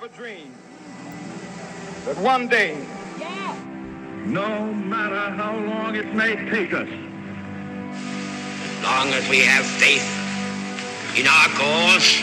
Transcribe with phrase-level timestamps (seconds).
[0.00, 0.54] have a dream
[2.06, 2.74] that one day,
[4.24, 6.88] No matter how long it may take us,
[8.62, 10.04] as long as we have faith
[11.18, 12.20] in our cause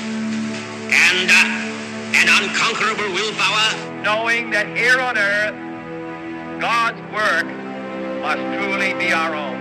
[0.90, 3.70] and uh, an unconquerable willpower,
[4.02, 5.56] knowing that here on earth,
[6.62, 7.46] God's work
[8.22, 9.58] must truly be our own.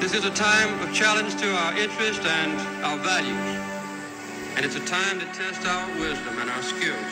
[0.00, 2.52] This is a time of challenge to our interest and
[2.84, 3.55] our values.
[4.56, 7.04] And it's a time to test our wisdom and our skills.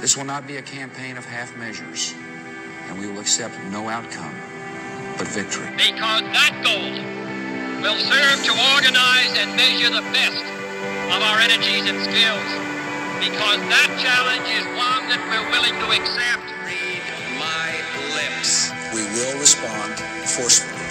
[0.00, 2.14] This will not be a campaign of half measures,
[2.88, 4.34] and we will accept no outcome
[5.18, 5.68] but victory.
[5.76, 6.96] because that goal
[7.84, 10.40] will serve to organize and measure the best
[11.12, 12.48] of our energies and skills.
[13.20, 16.46] Because that challenge is one that we're willing to accept.
[16.64, 17.04] read
[17.36, 17.68] my
[18.16, 18.72] lips.
[18.96, 19.92] We will respond
[20.24, 20.88] forcefully.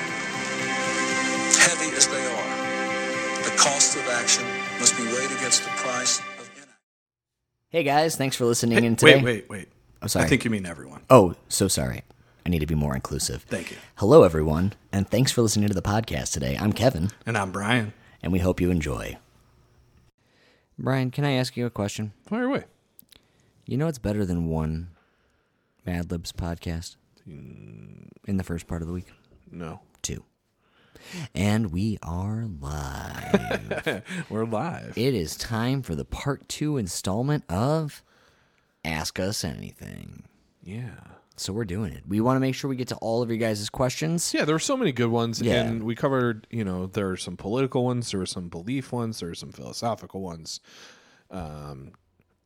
[1.57, 2.53] Heavy as they are,
[3.49, 4.45] the cost of action
[4.79, 6.73] must be weighed against the price of inaction.
[7.69, 9.15] Hey guys, thanks for listening in today.
[9.15, 9.67] Wait, wait, wait.
[10.01, 10.25] I'm sorry.
[10.25, 11.01] I think you mean everyone.
[11.09, 12.03] Oh, so sorry.
[12.45, 13.43] I need to be more inclusive.
[13.43, 13.77] Thank you.
[13.95, 16.57] Hello, everyone, and thanks for listening to the podcast today.
[16.59, 17.93] I'm Kevin, And I'm Brian.
[18.21, 19.17] and we hope you enjoy.
[20.79, 22.13] Brian, can I ask you a question?
[22.27, 22.65] Fire away.
[23.65, 24.89] You know it's better than one
[25.85, 26.95] Mad Libs podcast
[27.27, 28.07] mm.
[28.25, 29.07] in the first part of the week?
[29.51, 29.81] No.
[30.01, 30.23] Two.
[31.35, 34.03] And we are live.
[34.29, 34.93] We're live.
[34.97, 38.03] it is time for the part two installment of
[38.85, 40.23] Ask Us Anything.
[40.63, 40.91] yeah.
[41.39, 42.01] So we're doing it.
[42.07, 44.33] We want to make sure we get to all of your guys' questions.
[44.33, 45.61] Yeah, there were so many good ones, Yeah.
[45.65, 46.47] and we covered.
[46.49, 49.51] You know, there are some political ones, there were some belief ones, there were some
[49.51, 50.61] philosophical ones.
[51.29, 51.91] Um,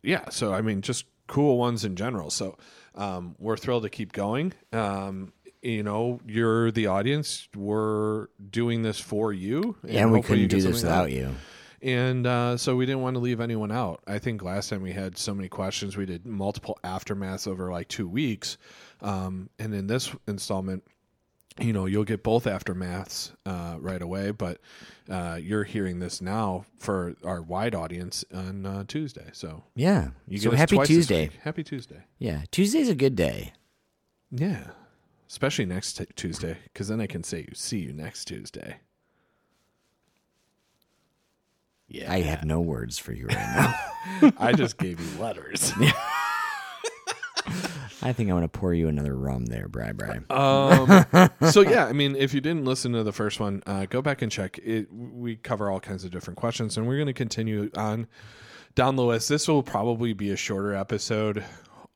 [0.04, 2.30] yeah, so I mean, just cool ones in general.
[2.32, 2.58] So
[2.94, 4.52] um, we're thrilled to keep going.
[4.74, 5.32] Um,
[5.62, 7.48] you know, you're the audience.
[7.56, 11.06] We're doing this for you, and we hopefully you couldn't do this something out.
[11.06, 11.36] without you.
[11.84, 14.04] And uh, so we didn't want to leave anyone out.
[14.06, 17.88] I think last time we had so many questions, we did multiple aftermaths over like
[17.88, 18.58] two weeks.
[19.02, 20.84] Um, and in this installment,
[21.60, 24.60] you know, you'll get both aftermaths uh, right away, but
[25.10, 29.30] uh, you're hearing this now for our wide audience on uh, Tuesday.
[29.34, 30.10] So Yeah.
[30.28, 31.32] you so happy Tuesday.
[31.44, 32.04] Happy Tuesday.
[32.20, 32.44] Yeah.
[32.52, 33.54] Tuesday's a good day.
[34.30, 34.68] Yeah.
[35.32, 38.80] Especially next t- Tuesday, because then I can say you see you next Tuesday.
[41.88, 42.12] Yeah.
[42.12, 44.32] I have no words for you right now.
[44.38, 45.72] I just gave you letters.
[48.04, 50.20] I think I'm going to pour you another rum there, Bri Bri.
[50.30, 51.06] Um,
[51.50, 54.22] so yeah, I mean, if you didn't listen to the first one, uh, go back
[54.22, 54.92] and check it.
[54.92, 58.08] We cover all kinds of different questions, and we're going to continue on
[58.76, 59.30] down the list.
[59.30, 61.46] This will probably be a shorter episode.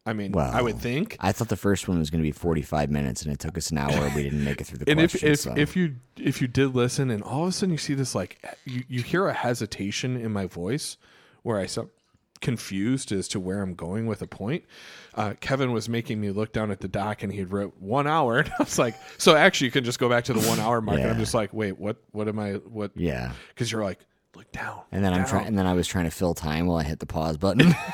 [0.05, 1.17] I mean, Well, I would think.
[1.19, 3.71] I thought the first one was going to be 45 minutes, and it took us
[3.71, 4.11] an hour.
[4.15, 5.53] We didn't make it through the And if if, so.
[5.57, 8.43] if you if you did listen, and all of a sudden you see this like
[8.65, 10.97] you, you hear a hesitation in my voice,
[11.41, 11.89] where I sound
[12.41, 14.63] confused as to where I'm going with a point.
[15.15, 18.05] Uh, Kevin was making me look down at the doc, and he had wrote one
[18.05, 20.59] hour, and I was like, so actually you can just go back to the one
[20.59, 21.97] hour mark, and I'm just like, wait, what?
[22.11, 22.53] What am I?
[22.53, 22.91] What?
[22.95, 23.31] yeah.
[23.49, 23.99] because you're like,
[24.35, 24.81] look down.
[24.91, 26.99] And then I'm trying, and then I was trying to fill time while I hit
[26.99, 27.73] the pause button.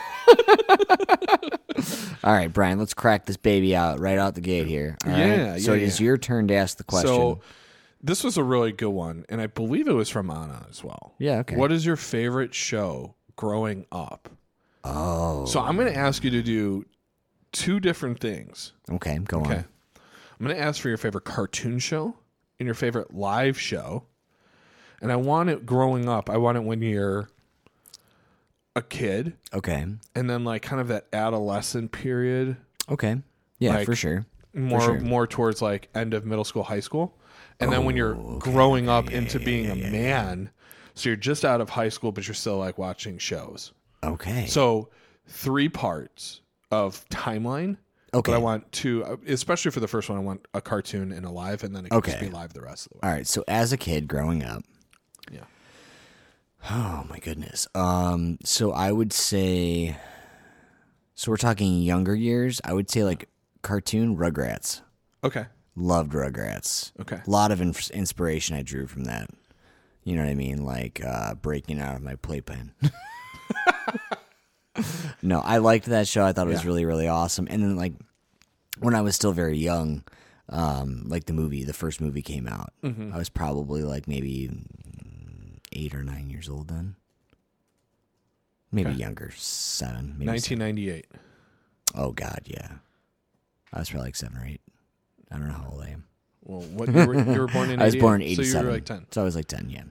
[2.24, 4.98] All right, Brian, let's crack this baby out right out the gate here.
[5.06, 5.20] All right?
[5.20, 6.06] Yeah, So yeah, it's yeah.
[6.06, 7.08] your turn to ask the question.
[7.10, 7.40] So
[8.02, 11.14] this was a really good one, and I believe it was from Anna as well.
[11.20, 11.56] Yeah, okay.
[11.56, 14.30] What is your favorite show growing up?
[14.84, 16.86] oh, So I'm going to ask you to do
[17.52, 18.74] two different things.
[18.92, 19.58] okay, go Okay.
[19.58, 19.66] on.
[20.40, 22.16] I'm going to ask for your favorite cartoon show
[22.60, 24.06] and your favorite live show.
[25.02, 26.30] And I want it growing up.
[26.32, 27.30] I want it when you're
[28.76, 32.58] a kid Okay, and then like kind of that adolescent period,
[32.90, 33.18] okay,
[33.60, 34.26] yeah, Like, for sure.
[34.54, 35.00] more sure.
[35.00, 37.18] more towards like end of middle school, high school.
[37.60, 40.50] And then when you're oh, growing up into being a man,
[40.96, 43.72] so you're just out of high school but you're still like watching shows.
[44.04, 44.90] Okay, So
[45.28, 47.78] three parts of timeline.
[48.14, 48.32] Okay.
[48.32, 51.26] But I want to, uh, especially for the first one, I want a cartoon and
[51.26, 52.26] a live, and then it can just Okay.
[52.28, 53.02] be live the rest of the way.
[53.10, 53.26] all right.
[53.28, 54.64] So as a kid growing up,
[55.32, 55.42] Yeah.
[56.70, 57.68] Oh my goodness.
[57.76, 59.98] Um, so I would say,
[61.16, 62.62] so we're talking younger years.
[62.64, 63.30] I would say like
[63.62, 64.82] cartoon Rugrats.
[65.24, 65.46] Okay.
[65.76, 66.92] Loved Rugrats.
[67.00, 67.20] Okay.
[67.26, 69.30] A lot of ins- inspiration I drew from that.
[70.04, 70.66] You know what I mean?
[70.66, 72.74] Like uh, breaking out of my playpen.
[75.22, 76.24] no, I liked that show.
[76.26, 76.68] I thought it was Yeah.
[76.68, 77.48] really, really awesome.
[77.50, 77.94] And then, like,
[78.80, 80.04] when I was still very young,
[80.50, 82.74] um, like the movie, the first movie came out.
[82.84, 83.14] Mm-hmm.
[83.14, 84.50] I was probably like maybe
[85.72, 86.96] eight or nine years old then.
[88.72, 89.00] Maybe Okay.
[89.00, 90.16] younger, seven.
[90.18, 90.60] Maybe seven.
[90.60, 91.08] 1998.
[91.96, 92.76] Oh, God, yeah.
[93.74, 94.62] I was probably like seven or eight.
[95.30, 96.06] I don't know how old I am.
[96.44, 98.46] Well, what you were, you were born in I was born in 87.
[98.52, 99.06] So you were like 10.
[99.12, 99.84] So I was like 10, yeah.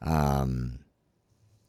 [0.00, 0.78] Um,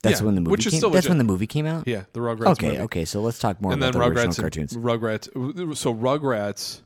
[0.04, 0.80] That's Yeah, when the movie which is came.
[0.80, 1.10] still That's legit.
[1.10, 1.88] when the movie came out.
[1.88, 2.52] Yeah, the Rugrats.
[2.54, 2.80] Okay, movie.
[2.82, 3.06] okay.
[3.06, 4.40] So let's talk more and about then the original Rugrats.
[4.40, 4.74] cartoons.
[4.78, 5.78] Rugrats.
[5.78, 6.82] So Rugrats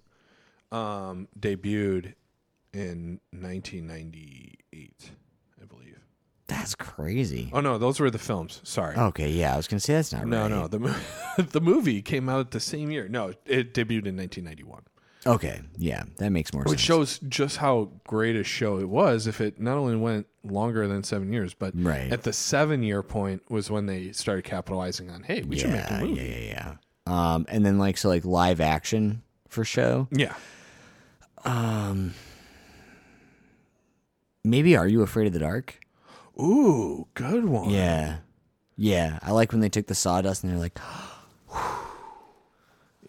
[0.72, 2.14] um, debuted
[2.74, 5.12] in 1998,
[5.62, 6.00] I believe.
[6.48, 7.50] That's crazy.
[7.54, 8.60] Oh no, those were the films.
[8.64, 8.96] Sorry.
[8.96, 10.50] Okay, yeah, I was gonna say that's not no, right.
[10.52, 10.68] no.
[10.68, 10.96] The mo-
[11.38, 13.08] the movie came out the same year.
[13.08, 14.82] No, it debuted in 1991.
[15.26, 16.70] Okay, yeah, that makes more sense.
[16.72, 16.86] Which sense.
[16.86, 19.26] shows just how great a show it was.
[19.26, 22.12] If it not only went longer than seven years, but Right.
[22.12, 25.90] at the seven year point was when they started capitalizing on, hey, we should make
[25.90, 26.22] a yeah, movie.
[26.22, 26.76] yeah, yeah,
[27.08, 27.34] yeah.
[27.34, 30.10] Um, and then like so like live action for show.
[30.12, 30.34] Yeah.
[31.46, 32.14] Um,
[34.44, 35.80] maybe Are You Afraid of the Dark?
[36.40, 37.70] Ooh, good one.
[37.70, 38.18] Yeah,
[38.78, 39.20] yeah.
[39.22, 40.78] I like when they took the sawdust and they're like,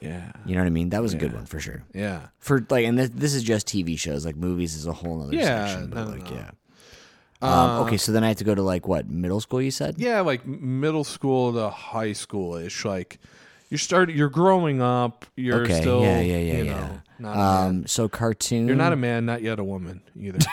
[0.01, 0.33] Yeah.
[0.45, 0.91] you know what I mean?
[0.91, 1.37] That was a good Yeah.
[1.39, 1.83] one for sure.
[1.95, 2.27] Yeah.
[2.39, 4.27] For like, and this, this is just TV shows.
[4.27, 5.89] Like movies is a whole other Yeah, section.
[5.91, 6.37] But no, like, no.
[6.37, 6.51] yeah.
[7.41, 9.63] Um, Uh, okay, so then I have to go to like what middle school?
[9.63, 9.95] You said?
[9.99, 12.85] Yeah, like middle school to high school ish.
[12.85, 13.19] Like
[13.71, 15.25] you start, you're growing up.
[15.37, 15.81] You're okay.
[15.81, 16.73] still, yeah, yeah, yeah, you yeah.
[16.81, 17.67] know, not a man.
[17.81, 18.67] um, so cartoon.
[18.67, 20.39] You're not a man, not yet a woman either.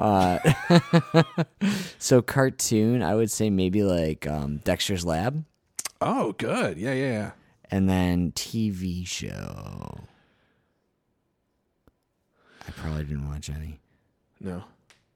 [0.00, 0.38] Uh,
[1.98, 5.44] so cartoon, I would say maybe like um, Dexter's Lab,
[6.00, 6.78] oh, good.
[6.78, 7.30] Yeah, yeah, yeah.
[7.70, 10.00] and then TV show.
[12.66, 13.78] I probably didn't watch any.
[14.40, 14.64] No.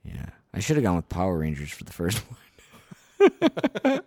[0.04, 2.18] Yeah, I should have gone with Power Rangers for the first
[3.18, 4.00] one.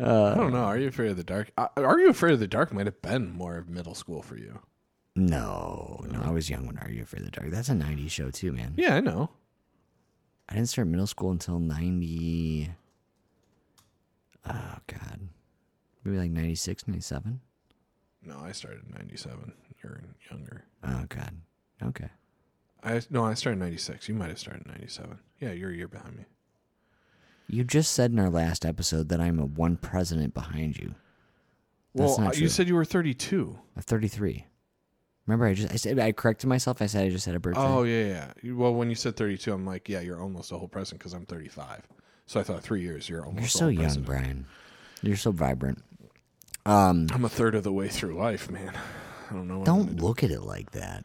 [0.00, 0.64] I don't know.
[0.64, 1.50] Are you afraid of the dark?
[1.56, 2.72] Uh, Are you afraid of the dark?
[2.74, 4.58] Might have been more of middle school for you.
[5.16, 7.50] No, no, I was young when Are You Afraid of the Dark?
[7.50, 8.74] That's a '90s show too, man.
[8.76, 9.30] Yeah, I know.
[10.48, 12.70] I didn't start middle school until '90.
[14.46, 15.28] Oh God,
[16.04, 17.40] maybe like '96, '97.
[18.24, 19.52] No, I started in '97.
[19.82, 20.00] You're
[20.30, 20.64] younger.
[20.84, 21.34] Oh God.
[21.82, 22.08] Okay.
[22.82, 24.08] I no, I started in '96.
[24.08, 25.18] You might have started in '97.
[25.40, 26.24] Yeah, you're a year behind me.
[27.46, 30.94] You just said in our last episode that I'm a one president behind you.
[31.94, 33.58] That's Well, not uh, you said you were 32.
[33.74, 34.44] I'm 33.
[35.28, 36.80] Remember, I just I said I corrected myself.
[36.80, 37.60] I said I just had a birthday.
[37.60, 38.52] Oh yeah, yeah.
[38.54, 41.26] Well, when you said 32, I'm like, yeah, you're almost a whole president because I'm
[41.26, 41.86] 35.
[42.24, 43.40] So I thought three years, you're almost.
[43.42, 44.06] you're so young, president.
[44.06, 44.46] Brian.
[45.02, 45.84] You're so vibrant.
[46.64, 48.72] Um, I'm a third of the way through life, man.
[49.30, 49.58] I don't know.
[49.58, 50.02] What I'm gonna don't do.
[50.02, 51.04] look at it like that.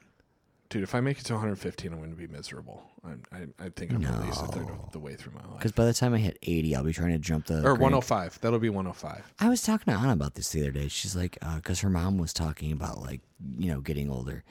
[0.74, 0.84] Dude.
[0.84, 2.84] If I make it to 115, I'm going to be miserable.
[3.06, 5.58] I'm, I, I think I'm at least a third of the way through my life.
[5.60, 7.60] Because by the time I hit 80, I'll be trying to jump the.
[7.60, 8.40] Or Grand- 105.
[8.42, 9.34] That'll be 105.
[9.40, 10.88] I was talking to Anna about this the other day.
[10.90, 13.22] She's like, because her mom was talking about like
[13.58, 14.44] you know getting older,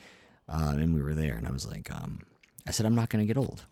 [0.48, 2.20] um, and we were there, and I was like, um,
[2.66, 3.64] I said I'm not gonna get old,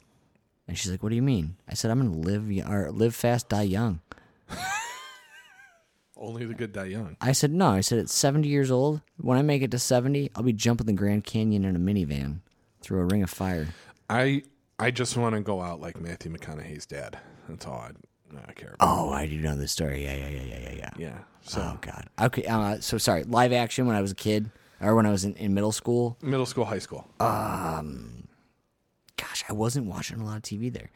[0.68, 1.56] and she's like, What do you mean?
[1.68, 4.00] I said I'm gonna live y- or live fast, die young.
[6.20, 7.16] Only the good die young.
[7.20, 7.68] I said no.
[7.70, 10.86] I said at 70 years old, when I make it to 70, I'll be jumping
[10.86, 12.40] the Grand Canyon in a minivan
[12.82, 13.68] through a ring of fire.
[14.10, 14.42] I
[14.78, 17.18] I just want to go out like Matthew McConaughey's dad.
[17.48, 17.90] That's all I,
[18.46, 18.86] I care about.
[18.86, 20.04] Oh, I do know this story.
[20.04, 20.90] Yeah, yeah, yeah, yeah, yeah, yeah.
[20.98, 21.18] Yeah.
[21.40, 22.06] So Oh God.
[22.20, 22.44] Okay.
[22.44, 23.24] Uh, so sorry.
[23.24, 24.50] Live action when I was a kid,
[24.80, 26.18] or when I was in, in middle school.
[26.20, 27.08] middle school, high school.
[27.18, 28.28] Um,
[29.16, 30.90] gosh, I wasn't watching a lot of TV there.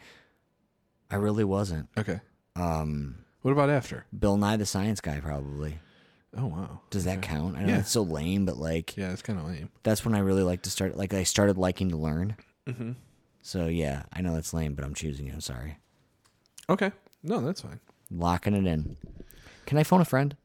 [1.11, 1.89] I really wasn't.
[1.97, 2.21] okay.
[2.57, 4.07] Um, What about after?
[4.19, 5.79] Bill Nye the Science Guy, probably.
[6.35, 6.81] Oh wow.
[6.89, 7.29] Does that Okay.
[7.29, 7.57] count?
[7.59, 7.79] I know Yeah.
[7.81, 9.69] it's so lame, but like, Yeah, it's kind of lame.
[9.83, 10.97] that's when I really like to start.
[10.97, 12.37] Like, I started liking to learn.
[12.67, 12.93] Mm-hmm.
[13.43, 15.35] So yeah, I know that's lame, but I'm choosing it.
[15.35, 15.77] I'm sorry.
[16.71, 16.91] Okay.
[17.23, 17.81] No, that's fine.
[18.11, 18.97] Locking it in.
[19.67, 20.37] Can I phone a friend?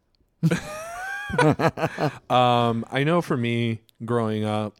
[2.29, 4.75] Um, I know for me growing up,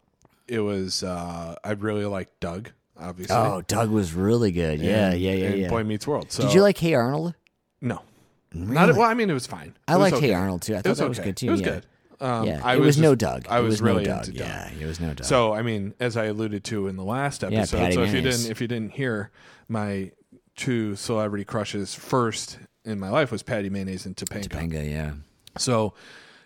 [0.48, 2.72] it was uh, I really liked Doug.
[2.98, 3.36] Obviously.
[3.36, 4.80] Oh, Doug was really good.
[4.82, 5.70] Yeah, And- yeah, yeah, and yeah.
[5.70, 6.32] Boy Meets World.
[6.32, 7.36] So Did you like Hey Arnold?
[7.82, 8.02] No.
[8.54, 8.74] Really?
[8.74, 9.04] Not well.
[9.10, 9.76] I mean, it was fine.
[9.88, 10.28] I was liked okay.
[10.28, 10.76] Hey Arnold too.
[10.76, 11.30] I thought was that was okay.
[11.30, 11.48] good too.
[11.48, 11.68] It was yeah.
[11.68, 11.86] good.
[12.22, 13.48] Um, yeah, I it was, no just- Doug.
[13.50, 14.26] I was, was really no Doug.
[14.26, 14.36] Doug.
[14.36, 15.26] Yeah, it was no Doug.
[15.26, 18.14] So I mean, as I alluded to in the last Yeah, episode, Patty so if
[18.14, 19.32] you didn't if you didn't hear
[19.70, 20.12] my
[20.56, 24.48] two celebrity crushes first in my life was Patty Mayonnaise and Topanga.
[24.50, 25.14] Topanga, yeah.
[25.58, 25.94] So,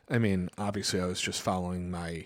[0.10, 2.26] I mean, obviously, I was just following my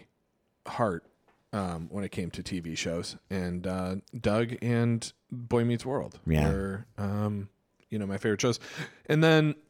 [0.68, 1.06] heart
[1.54, 6.50] um, when it came to TV shows, and uh, Doug and Boy Meets World Yeah.
[6.50, 7.50] were, um,
[7.90, 8.60] you know, my favorite shows.
[9.08, 9.56] And then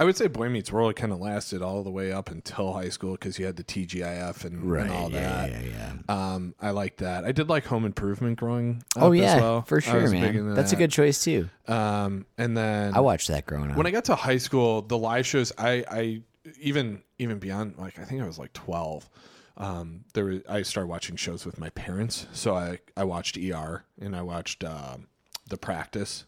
[0.00, 2.88] I would say Boy Meets World kind of lasted all the way up until high
[2.88, 4.82] school because you had the TGIF and, Right.
[4.82, 5.50] and all yeah, that.
[5.64, 6.34] yeah, yeah.
[6.34, 7.24] Um, I like that.
[7.24, 9.62] I did like Home Improvement growing up Oh as yeah, well.
[9.62, 10.36] for I sure, was big man.
[10.36, 10.82] into That's a that.
[10.82, 11.48] good choice too.
[11.66, 13.76] Um, and then I watched that growing up.
[13.76, 16.22] when I got to high school, the live shows, I, I
[16.60, 19.08] even even beyond like I think I was like twelve.
[19.56, 23.82] Um, there was, I started watching shows with my parents, so I I watched ER
[24.00, 25.08] and I watched um,
[25.48, 26.24] The Practice.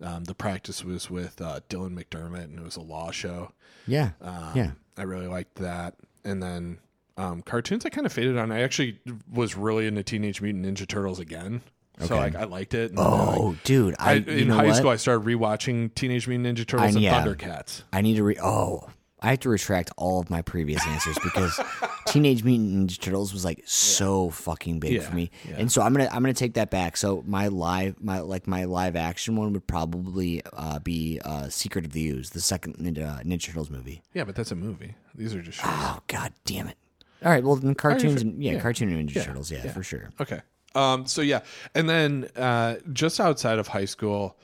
[0.00, 3.52] Um, the Practice was with uh, Dylan McDermott, and it was a law show.
[3.86, 4.70] yeah, Um, yeah.
[4.96, 5.94] I really liked that.
[6.24, 6.78] And then
[7.16, 8.52] um, cartoons, I kind of faded on.
[8.52, 8.98] I actually
[9.32, 11.62] was really into Teenage Mutant Ninja Turtles again
[12.00, 12.90] So like I liked it.
[12.90, 14.76] and, Oh, like, dude, I, I, in high what?
[14.76, 17.24] school I started rewatching Teenage Mutant Ninja Turtles and yeah.
[17.24, 17.82] Thundercats.
[17.92, 18.36] I need to re.
[18.42, 18.88] Oh,
[19.20, 21.58] I have to retract all of my previous answers because
[22.06, 25.56] Teenage Mutant Ninja Turtles was like so fucking big Yeah, for me, yeah.
[25.58, 26.96] and so I'm gonna I'm gonna take that back.
[26.96, 31.84] So my live my like my live action one would probably uh, be uh, Secret
[31.84, 34.02] of the Ooze, the second Ninja, Ninja Turtles movie.
[34.14, 34.94] Yeah, but that's a movie.
[35.14, 35.66] These are just shows.
[35.68, 36.76] Oh god damn it!
[37.24, 38.60] All right, well then cartoons, yeah, yeah.
[38.60, 39.72] cartoon Ninja Yeah, Turtles, yeah, yeah.
[39.72, 40.10] for sure.
[40.20, 40.40] Okay.
[40.74, 41.06] Um.
[41.06, 41.40] So yeah,
[41.74, 44.36] and then uh, just outside of high school,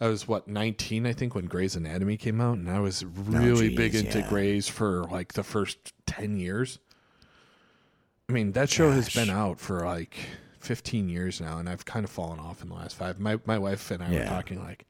[0.00, 3.68] I was what nineteen, I think, when Grey's Anatomy came out, and I was really
[3.68, 4.28] geez, big into yeah.
[4.28, 6.78] Grey's for like the first ten years.
[8.28, 10.16] I mean, that show has been out for like
[10.58, 13.20] fifteen years now, and I've kind of fallen off in the last five.
[13.20, 14.86] My my wife and I were talking like,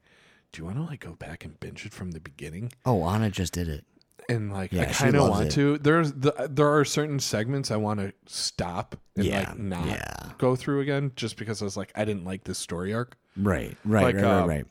[0.51, 2.71] do you want to like go back and binge it from the beginning?
[2.85, 3.85] Oh, Anna just did it.
[4.29, 5.51] and like Yeah, I kind of want it.
[5.51, 5.77] to.
[5.77, 10.31] There's the, there are certain segments I want to stop and Yeah, like not yeah.
[10.39, 13.17] go through again, just because I was like I didn't like this story arc.
[13.37, 14.65] Right, right, Like, right, uh, right, right.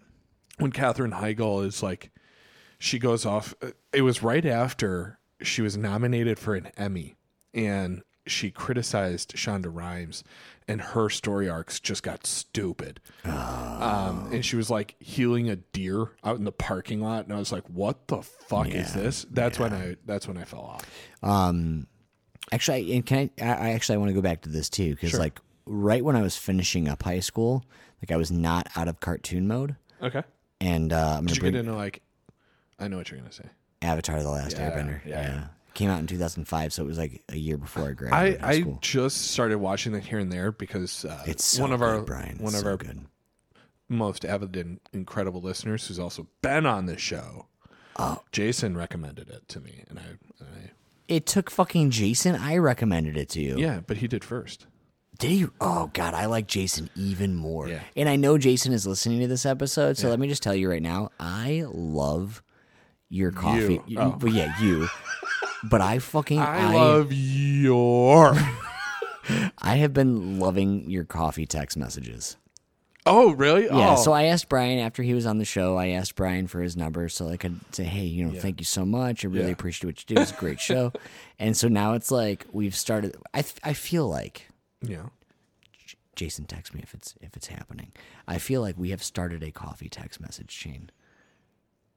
[0.59, 2.11] When Katherine Heigl is like,
[2.79, 3.55] she goes off.
[3.93, 7.17] It was right after she was nominated for an Emmy,
[7.53, 10.23] and she criticized Shonda Rhimes,
[10.69, 13.01] and her story arcs just got stupid.
[13.25, 17.39] Um, and she was like healing a deer out in the parking lot, and I
[17.39, 20.87] was like, "What the fuck is this?" That's when I that's when I fell off.
[21.23, 21.87] Um,
[22.53, 23.45] actually, I- and can I?
[23.45, 25.21] I I actually I want to go back to this too because Sure.
[25.21, 27.65] like right when I was finishing up high school,
[28.03, 30.23] like I was not out of cartoon mode, Okay.
[30.61, 32.03] And uh, I'm Did you bring get into like?
[32.79, 33.47] I know what you're gonna say.
[33.83, 35.01] Avatar: The Last Yeah, Airbender.
[35.05, 35.35] yeah, Yeah.
[35.35, 35.45] yeah.
[35.75, 38.61] came out in 2005, so it was like a year before I I graduated I
[38.61, 38.79] school.
[38.81, 42.01] just started watching it here and there because uh, It's so one of good, our
[42.03, 42.39] Brian.
[42.39, 43.01] one It's of so our good.
[43.89, 47.47] most avid and incredible listeners who's also been on this show.
[47.97, 48.23] Oh.
[48.33, 50.71] Jason recommended it to me, and I, and I
[51.09, 52.35] It took fucking Jason.
[52.35, 53.57] I recommended it to you.
[53.59, 54.67] yeah, but he did first.
[55.19, 55.53] Did you?
[55.61, 57.69] Oh God, I like Jason even more.
[57.69, 57.81] Yeah.
[57.97, 60.69] And I know Jason is listening to this episode, so let me just tell you
[60.69, 62.43] right now, I love
[63.09, 63.81] your coffee.
[63.87, 63.99] You.
[63.99, 64.17] Oh.
[64.19, 64.89] But yeah, you.
[65.71, 68.35] But I fucking I, love your.
[69.59, 72.37] I have been loving your coffee text messages.
[73.07, 73.65] oh really?
[73.67, 73.95] Yeah.
[73.97, 74.03] Oh.
[74.03, 75.77] So I asked Brian after he was on the show.
[75.79, 78.65] I asked Brian for his number so I could say, "Hey, you know, thank you
[78.67, 79.25] so much.
[79.25, 79.53] I really Yeah.
[79.53, 80.21] appreciate what you do.
[80.21, 80.93] It's a great show."
[81.39, 83.17] and so now it's like we've started.
[83.33, 84.49] I th- I feel like
[84.85, 85.07] yeah.
[86.17, 87.91] Jason text me if it's if it's happening.
[88.29, 90.91] I feel like we have started a coffee text message chain.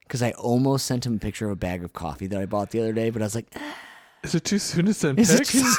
[0.01, 2.71] Because I almost sent him a picture of a bag of coffee that I bought
[2.71, 3.75] the other day, but I was like, ah.
[4.23, 5.51] Is it too soon to send Is it pics?
[5.51, 5.75] too-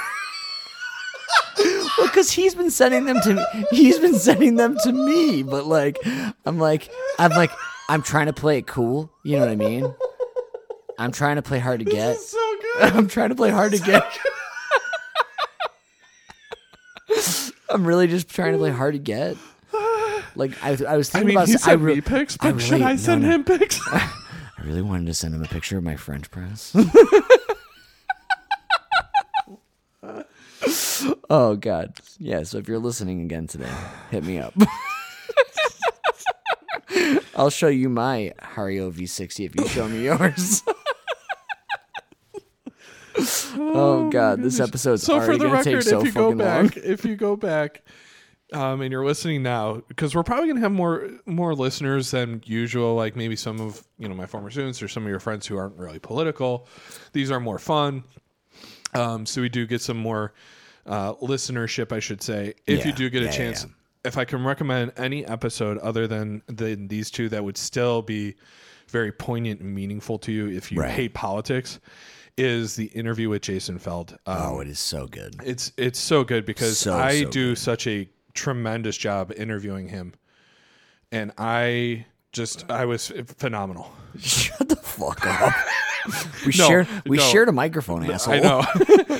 [1.98, 3.44] well, because he's been sending them to me.
[3.70, 5.98] He's been sending them to me, but like,
[6.46, 6.88] I'm like,
[7.18, 7.50] I'm like,
[7.88, 9.10] I'm trying to play it cool.
[9.24, 9.92] You know what I mean?
[10.98, 12.18] I'm trying to play hard to get.
[12.18, 12.82] so good.
[12.94, 14.04] I'm trying to play hard to get.
[17.70, 19.36] I'm really just trying to play hard to get.
[20.34, 21.48] Like I, I was thinking I mean, about.
[21.48, 23.30] he I sent re- me pics, I but should really- I no, send no.
[23.30, 23.80] him pics?
[23.92, 24.10] I
[24.64, 26.74] really wanted to send him a picture of my French press.
[31.30, 32.42] oh God, yeah.
[32.42, 33.72] So if you're listening again today,
[34.10, 34.54] hit me up.
[37.36, 40.62] I'll show you my Hario V60 if you show me yours.
[43.56, 46.30] oh God, this episode's so already for the gonna record, take so if you go
[46.30, 46.66] fucking long.
[46.68, 47.82] back, if you go back,
[48.52, 52.94] um, and you're listening now, because we're probably gonna have more more listeners than usual.
[52.94, 55.56] Like maybe some of you know my former students or some of your friends who
[55.56, 56.66] aren't really political.
[57.12, 58.04] These are more fun.
[58.94, 60.32] Um, so we do get some more
[60.86, 62.54] uh, listenership, I should say.
[62.66, 63.70] If you do get a yeah, yeah, chance, yeah.
[64.08, 68.34] if I can recommend any episode other than than these two that would still be
[68.88, 70.90] very poignant and meaningful to you if you Right.
[70.90, 71.78] hate politics,
[72.38, 74.16] is the interview with Jason Feld.
[74.26, 75.36] Um, Oh, it is so good.
[75.44, 77.58] it's it's so good because So, I so do good.
[77.58, 80.14] such a tremendous job interviewing him,
[81.12, 83.90] and I just I was phenomenal.
[84.18, 85.52] Shut the fuck up.
[86.46, 87.22] We No, shared we no.
[87.24, 88.32] shared a microphone, asshole.
[88.34, 88.62] I know.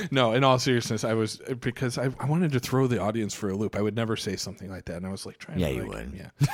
[0.11, 3.49] no, in all seriousness, I was because I, I wanted to throw the audience for
[3.49, 3.75] a loop.
[3.75, 5.59] I would never say something like that, and I was like trying.
[5.59, 6.13] Yeah, to, you like, would.
[6.15, 6.47] Yeah.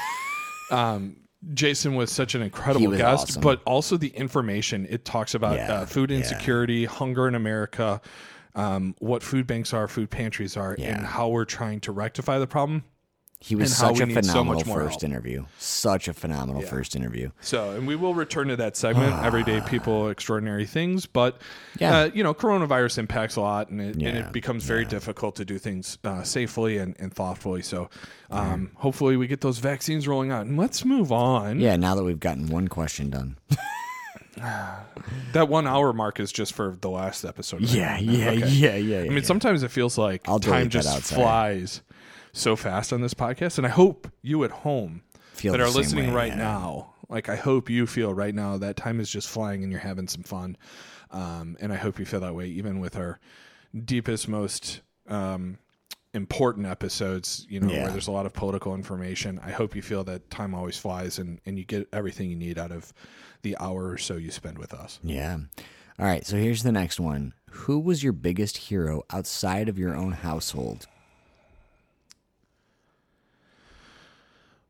[0.72, 1.16] um,
[1.54, 3.42] Jason was such an incredible guest, awesome.
[3.42, 6.18] but also the information it talks about Yeah, uh, food yeah.
[6.18, 8.02] insecurity, hunger in America,
[8.56, 10.96] um, what food banks are, food pantries are, Yeah.
[10.96, 12.84] and how we're trying to rectify the problem.
[13.46, 15.04] He was such a need so phenomenal first help.
[15.04, 15.46] interview.
[15.60, 16.68] Such a phenomenal Yeah.
[16.70, 17.30] first interview.
[17.42, 21.06] So, and we will return to that segment, everyday people, extraordinary things.
[21.06, 21.40] But,
[21.78, 21.96] Yeah.
[21.96, 25.46] uh, you know, coronavirus impacts a lot, and it, and it becomes very difficult to
[25.46, 27.62] do things uh, safely and, and thoughtfully.
[27.62, 27.92] So,
[28.32, 30.48] um, hopefully, we get those vaccines rolling out.
[30.48, 31.60] And let's move on.
[31.60, 33.38] Yeah, now that we've gotten one question done.
[35.34, 37.62] That one hour mark is just for the last episode.
[37.62, 37.70] right?
[37.70, 38.48] Yeah, yeah, Okay.
[38.50, 39.22] yeah, yeah, I mean, yeah.
[39.24, 41.82] sometimes it feels like I'll time just flies
[42.36, 45.02] so fast on this podcast, and I hope you at home
[45.34, 46.36] Feel that are listening way, right yeah.
[46.36, 49.82] now, like I hope you feel right now that time is just flying and you're
[49.82, 50.58] having some fun,
[51.12, 53.20] um, and I hope you feel that way even with our
[53.86, 55.58] deepest, most um,
[56.14, 57.46] important episodes.
[57.50, 57.84] You know, Yeah.
[57.84, 59.40] where there's a lot of political information.
[59.44, 62.58] I hope you feel that time always flies and and you get everything you need
[62.58, 62.94] out of
[63.44, 65.00] the hour or so you spend with us.
[65.04, 65.38] Yeah.
[65.98, 67.34] All right, so here's the next one.
[67.52, 70.88] Who was your biggest hero outside of your own household?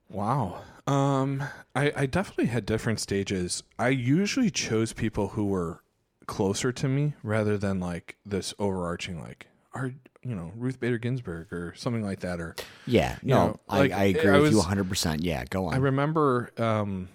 [0.09, 0.61] Wow.
[0.87, 1.43] Um,
[1.75, 3.63] I, I definitely had different stages.
[3.79, 5.81] I usually chose people who were
[6.27, 9.93] closer to me rather than like this overarching like are
[10.23, 13.95] you know Ruth Bader Ginsburg or something like that or Yeah, no, know, like, I,
[13.95, 15.17] I agree I with you 100%.
[15.21, 15.73] Yeah, go on.
[15.73, 17.09] I remember um,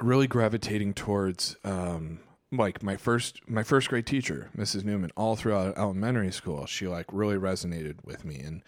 [0.00, 2.20] really gravitating towards um,
[2.52, 4.84] like my first my first grade teacher, Mrs.
[4.84, 6.66] Newman, all throughout elementary school.
[6.66, 8.62] She like really resonated with me, and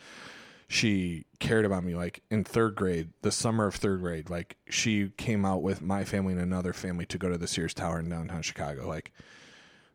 [0.68, 1.94] she cared about me.
[1.94, 6.04] Like in third grade, the summer of third grade, like she came out with my
[6.04, 8.88] family and another family to go to the Sears Tower in downtown Chicago.
[8.88, 9.12] Like,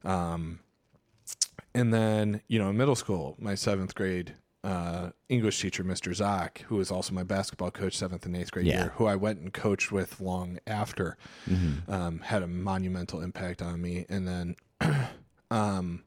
[0.04, 0.60] um,
[1.74, 4.34] and then you know in middle school, my seventh grade
[4.64, 6.12] uh, English teacher, Mr.
[6.14, 8.78] Zock, who was also my basketball coach seventh and eighth grade Yeah.
[8.84, 11.18] year, who I went and coached with long after,
[11.50, 11.90] Mm-hmm.
[11.92, 14.06] um, had a monumental impact on me.
[14.10, 14.56] And then,
[15.52, 16.04] um,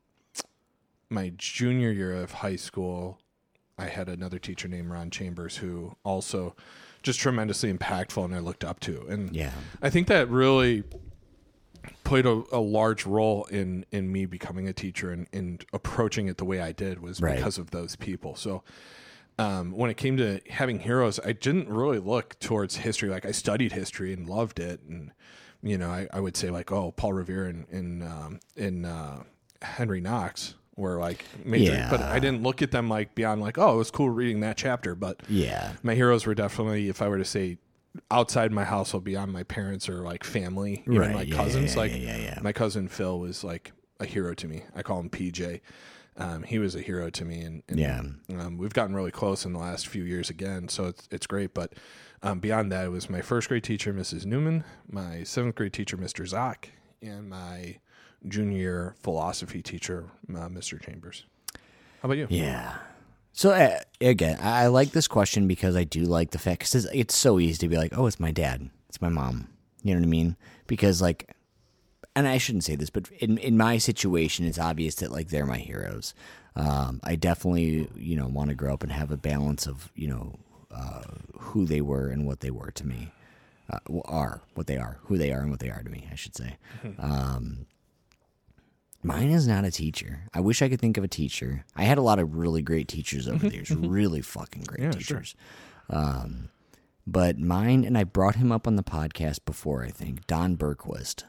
[1.09, 3.19] my junior year of high school,
[3.79, 6.55] I had another teacher named Ron Chambers who also
[7.03, 9.07] just tremendously impactful and I looked up to.
[9.09, 9.53] And Yeah.
[9.81, 10.85] I think that really
[12.05, 16.37] played a, a large role in in me becoming a teacher and, and approaching it
[16.39, 17.37] the way I did was Right.
[17.37, 18.37] because of those people.
[18.37, 18.63] So
[19.39, 23.09] um, when it came to having heroes, I didn't really look towards history.
[23.09, 25.11] Like I studied history and loved it, and
[25.63, 29.23] you know, I, I would say like, oh, Paul Revere and in um, in uh,
[29.63, 33.75] Henry Knox were like major, but I didn't look at them like beyond like, oh,
[33.75, 34.95] it was cool reading that chapter.
[34.95, 35.73] But yeah.
[35.83, 37.59] my heroes were definitely, if I were to say,
[38.11, 41.75] outside my household, beyond my parents or like family, even Right, like yeah, cousins.
[41.75, 42.39] yeah, like yeah, yeah, yeah.
[42.43, 44.63] my cousin Phil was like a hero to me.
[44.75, 45.61] I call him PJ.
[46.17, 48.01] Um, he was a hero to me, and, and Yeah.
[48.39, 50.69] um, we've gotten really close in the last few years again.
[50.69, 51.53] So it's it's great.
[51.55, 51.75] But
[52.23, 54.25] um, beyond that, it was my first grade teacher, Mrs.
[54.27, 56.27] Newman, my seventh grade teacher, Mr.
[56.27, 56.67] Zock,
[57.03, 57.77] and my
[58.29, 60.81] junior philosophy teacher, uh, Mr.
[60.81, 61.25] Chambers.
[62.01, 62.27] How about you?
[62.31, 62.77] Yeah.
[63.33, 66.85] So uh, again, I I like this question because I do like the fact because
[66.87, 69.49] it's so easy to be like, oh, it's my dad, it's my mom.
[69.83, 70.37] You know what I mean?
[70.67, 71.35] Because like,
[72.15, 75.47] and I shouldn't say this, but in in my situation, it's obvious that like they're
[75.47, 76.15] my heroes.
[76.55, 80.09] Um, I definitely you know want to grow up and have a balance of you
[80.09, 80.39] know
[80.71, 81.03] uh,
[81.39, 83.13] who they were and what they were to me.
[83.71, 86.07] Uh, are what they are, who they are, and what they are to me.
[86.13, 86.59] I should say.
[86.99, 87.67] Um,
[89.03, 90.21] Mine is not a teacher.
[90.33, 91.65] I wish I could think of a teacher.
[91.75, 94.91] I had a lot of really great teachers over the years, really fucking great Yeah,
[94.93, 94.99] sure.
[95.19, 95.35] teachers.
[95.91, 96.51] Um,
[97.07, 101.25] but mine, and I brought him up on the podcast before, I think, Don Berquist.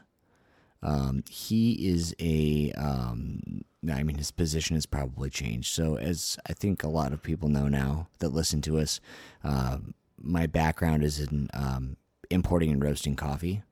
[0.84, 5.72] Um, he is a, um, I mean, his position has probably changed.
[5.74, 9.00] So, as I think a lot of people know now that listen to us,
[9.42, 11.96] um, my background is in um,
[12.30, 13.62] importing and roasting coffee.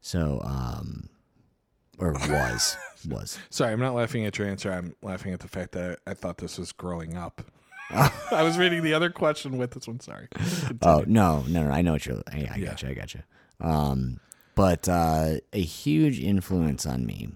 [0.00, 1.08] So, um,
[1.98, 2.76] or was,
[3.08, 3.38] was.
[3.50, 4.72] Sorry, I'm not laughing at your answer.
[4.72, 7.42] I'm laughing at the fact that I thought this was growing up.
[7.90, 10.00] I was reading the other question with this one.
[10.00, 10.28] Sorry.
[10.82, 11.70] Oh no, no, no!
[11.70, 12.22] I know what you're.
[12.30, 12.66] I, I Yeah.
[12.66, 12.88] got you.
[12.90, 13.22] I got you.
[13.60, 14.20] Um,
[14.54, 17.30] but uh, a huge influence on me,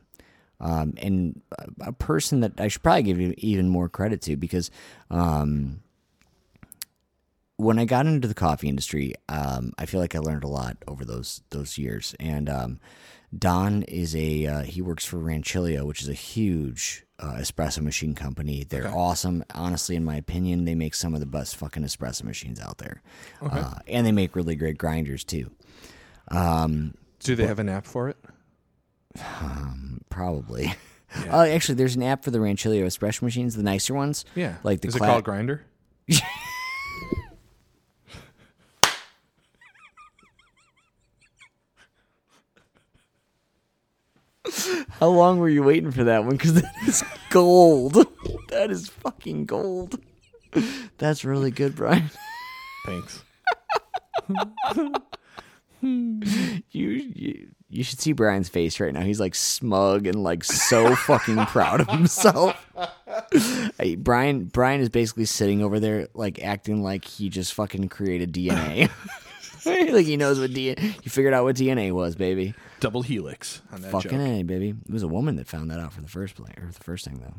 [0.60, 4.36] um, and a- a person that I should probably give you even more credit to
[4.36, 4.70] because
[5.10, 5.80] um,
[7.56, 10.76] when I got into the coffee industry, um, I feel like I learned a lot
[10.86, 12.14] over those those years.
[12.20, 12.80] And um,
[13.36, 18.14] Don is a uh, he works for Rancilio, which is a huge uh, espresso machine
[18.14, 18.64] company.
[18.64, 19.42] They're awesome.
[19.54, 23.02] Honestly, in my opinion, they make some of the best fucking espresso machines out there,
[23.40, 25.50] uh, and they make really great grinders too.
[26.28, 28.16] Um, Do they have an app for it?
[30.10, 30.74] probably.
[31.30, 34.24] Oh, actually, there's an app for the Rancilio espresso machines, the nicer ones.
[34.34, 34.56] Yeah.
[34.62, 35.62] like the Is it called Grinder?
[45.00, 46.36] How long were you waiting for that one?
[46.36, 47.94] Because that is gold.
[48.48, 49.98] that is fucking gold.
[50.98, 52.10] That's really good, Brian.
[52.86, 53.24] Thanks.
[55.82, 59.00] You, you you should see Brian's face right now.
[59.00, 62.54] He's like smug and like so fucking proud of himself.
[63.78, 68.32] Hey, Brian Brian is basically sitting over there like acting like he just fucking created
[68.32, 68.90] DNA.
[69.92, 70.78] like he knows what DNA.
[71.02, 72.54] He figured out what DNA was, baby.
[72.80, 74.20] Double helix on that Fucking joke.
[74.20, 74.70] a, baby.
[74.70, 77.04] It was a woman that found that out for the first play or the first
[77.04, 77.34] thing though.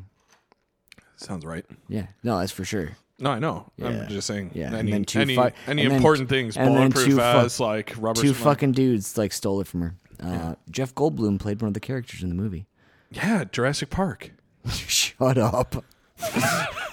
[1.18, 1.66] Sounds right.
[1.88, 2.92] Yeah, no, that's for sure.
[3.20, 3.72] No, I know.
[3.78, 3.88] Yeah.
[3.88, 4.52] I'm just saying.
[4.54, 7.16] Yeah, and Any, then two any, fu- any and then- important things, and then bulletproof
[7.16, 8.20] two as like rubber.
[8.22, 9.96] Two fucking dudes like stole it from her.
[10.20, 12.66] Uh, Jeff Goldblum played one of the characters in the movie.
[13.12, 14.32] Yeah, Jurassic Park.
[14.70, 15.84] Shut up.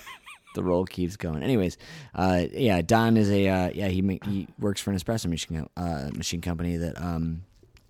[0.54, 1.42] the roll keeps going.
[1.42, 1.78] Anyways,
[2.14, 5.68] uh, yeah, Don is a uh, yeah he ma- he works for an espresso machine
[5.76, 7.42] uh, machine company that um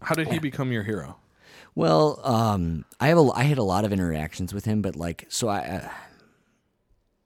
[0.03, 1.17] How did he become your hero?
[1.75, 5.27] well um I have a I had a lot of interactions with him, but like
[5.29, 5.59] so I.
[5.61, 5.89] Uh,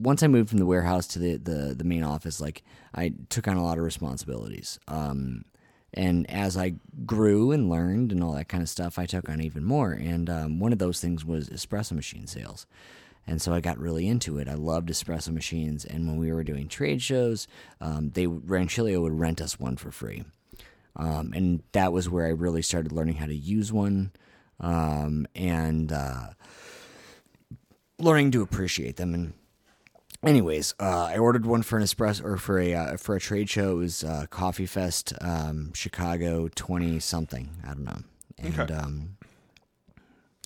[0.01, 3.47] once I moved from the warehouse to the, the, the main office, like I took
[3.47, 4.79] on a lot of responsibilities.
[4.89, 5.45] Um,
[5.95, 6.75] and as I
[7.07, 9.93] grew and learned and all that kind of stuff, I took on even more.
[9.93, 12.67] And um, one of those things was espresso machine sales.
[13.27, 14.49] And so I got really into it.
[14.49, 15.85] I loved espresso machines.
[15.85, 17.49] And when we were doing trade shows,
[17.81, 20.25] um, they Rancilio would rent us one for free.
[20.97, 24.13] Um, and that was where I really started learning how to use one
[24.61, 26.29] um, and uh,
[27.99, 29.15] learning to appreciate them.
[29.15, 29.33] And
[30.23, 33.51] anyways, uh, I ordered one for an espresso or for a uh, for a trade
[33.51, 33.73] show.
[33.73, 37.51] It was uh, Coffee Fest, um, Chicago, twenty something.
[37.65, 38.03] I don't know.
[38.39, 38.75] And Okay.
[38.75, 39.17] um,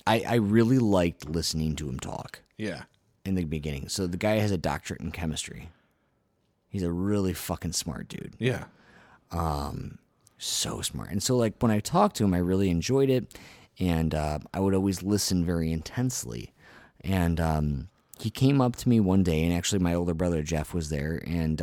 [0.07, 2.83] I I really liked listening to him talk Yeah.
[3.25, 3.89] in the beginning.
[3.89, 5.71] So the guy has a doctorate in chemistry.
[6.69, 8.35] He's a really fucking smart dude.
[8.39, 8.65] Yeah.
[9.31, 9.99] Um,
[10.39, 11.11] So smart.
[11.11, 13.39] And so like when I talked to him, I really enjoyed it,
[13.81, 16.53] and uh, I would always listen very intensely.
[17.03, 20.75] And um, he came up to me one day, and actually my older brother Jeff
[20.75, 21.57] was there, and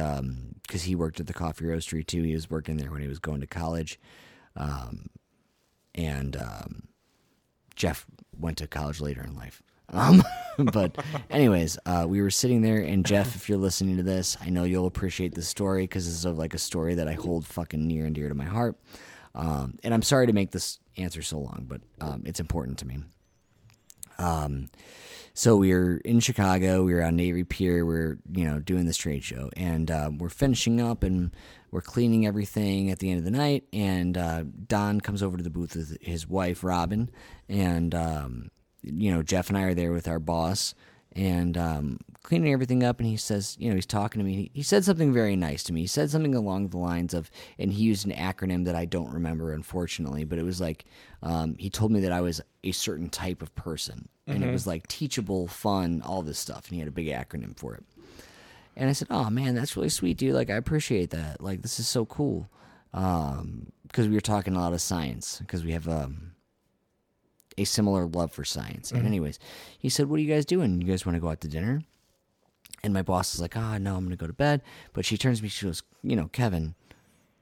[0.63, 3.19] because he worked at the coffee roastery too, he was working there when he was
[3.19, 3.99] going to college.
[4.55, 5.07] Um,
[5.93, 6.87] and um,
[7.75, 8.05] Jeff
[8.37, 9.61] went to college later in life.
[9.89, 10.23] Um,
[10.57, 10.97] but
[11.29, 14.63] anyways, uh, we were sitting there, and Jeff, if you're listening to this, I know
[14.63, 18.05] you'll appreciate this story because this is like a story that I hold fucking near
[18.05, 18.77] and dear to my heart.
[19.33, 22.87] Um, and I'm sorry to make this answer so long, but um, it's important to
[22.87, 22.99] me.
[24.17, 24.69] Um,
[25.33, 26.83] so we were in Chicago.
[26.83, 27.85] We were on Navy Pier.
[27.85, 31.35] We are you know doing this trade show, and um, we're finishing up and
[31.71, 33.65] we're cleaning everything at the end of the night.
[33.73, 37.09] And uh, Don comes over to the booth with his wife Robin,
[37.49, 38.49] and um,
[38.85, 40.73] you know Jeff and I are there with our boss
[41.15, 42.99] and um, cleaning everything up.
[42.99, 44.33] And he says, you know, he's talking to me.
[44.33, 45.81] He, he said something very nice to me.
[45.81, 49.11] He said something along the lines of, and he used an acronym that I don't
[49.13, 50.85] remember, unfortunately, but it was like
[51.23, 54.67] um, he told me that I was a certain type of person, and it was
[54.67, 56.67] like teachable, fun, all this stuff.
[56.67, 57.83] And he had a big acronym for it.
[58.75, 60.33] And I said, "Oh man, that's really sweet, dude.
[60.33, 61.41] Like I appreciate that.
[61.41, 62.49] Like this is so cool."
[62.93, 66.34] Um, because we were talking a lot of science because we have um
[67.57, 68.91] a similar love for science.
[68.91, 69.39] And anyways,
[69.77, 70.81] he said, "What are you guys doing?
[70.81, 71.81] You guys want to go out to dinner?"
[72.83, 74.61] And my boss is like, "Ah, no, I'm gonna go to bed."
[74.93, 76.75] But she turns to me, she goes, "You know, Kevin,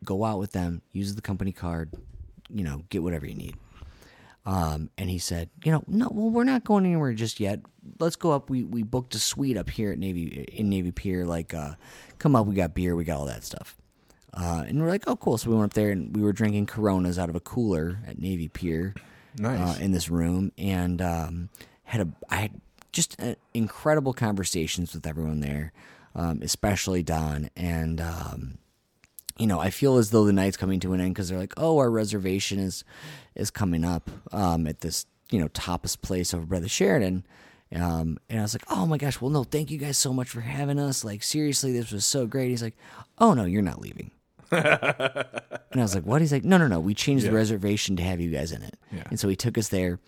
[0.04, 1.94] go out with them, use the company card,
[2.50, 3.56] you know, get whatever you need."
[4.46, 7.62] Um, and he said, "You know, no, well, we're not going anywhere just yet.
[8.00, 8.50] Let's go up.
[8.50, 11.26] We we booked a suite up here at Navy in Navy Pier.
[11.26, 11.76] Like, uh,
[12.20, 12.46] come up.
[12.46, 12.96] We got beer.
[12.96, 13.78] We got all that stuff."
[14.34, 16.66] Uh, and we're like, "Oh, cool." So we went up there and we were drinking
[16.66, 18.94] Coronas out of a cooler at Navy Pier,
[19.38, 19.78] Nice.
[19.78, 21.50] uh, in this room, and um,
[21.84, 25.74] had a I had just uh, incredible conversations with everyone there,
[26.16, 28.02] um, especially Don and.
[28.02, 28.58] Um,
[29.38, 31.56] you know, I feel as though the night's coming to an end because they're like,
[31.58, 32.84] "Oh, our reservation is
[33.34, 37.26] is coming up um, at this you know tapas place over by the Sheraton."
[37.74, 40.30] Um, and I was like, "Oh my gosh, well, no, thank you guys so much
[40.30, 41.04] for having us.
[41.04, 42.78] Like, seriously, this was so great." He's like,
[43.18, 44.12] "Oh no, you're not leaving."
[44.54, 46.80] And I was like, "What?" He's like, "No, no, no.
[46.80, 49.04] We changed the reservation to have you guys in it." Yeah.
[49.10, 50.00] And so he took us there.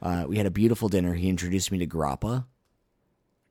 [0.00, 1.14] Uh, we had a beautiful dinner.
[1.14, 2.44] He introduced me to grappa,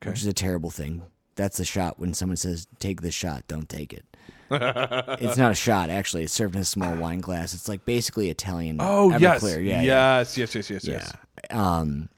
[0.02, 0.10] Okay.
[0.10, 1.02] which is a terrible thing.
[1.34, 4.04] That's the shot when someone says, "Take this shot, don't take it."
[4.50, 6.22] it's not a shot, actually.
[6.24, 7.52] It's served in a small wine glass.
[7.52, 8.78] It's like basically Italian.
[8.80, 9.42] Oh yes.
[9.42, 11.12] Yeah, yeah, yes, yes, yes, yes, yes.
[11.50, 11.80] yeah.
[11.82, 12.08] Um,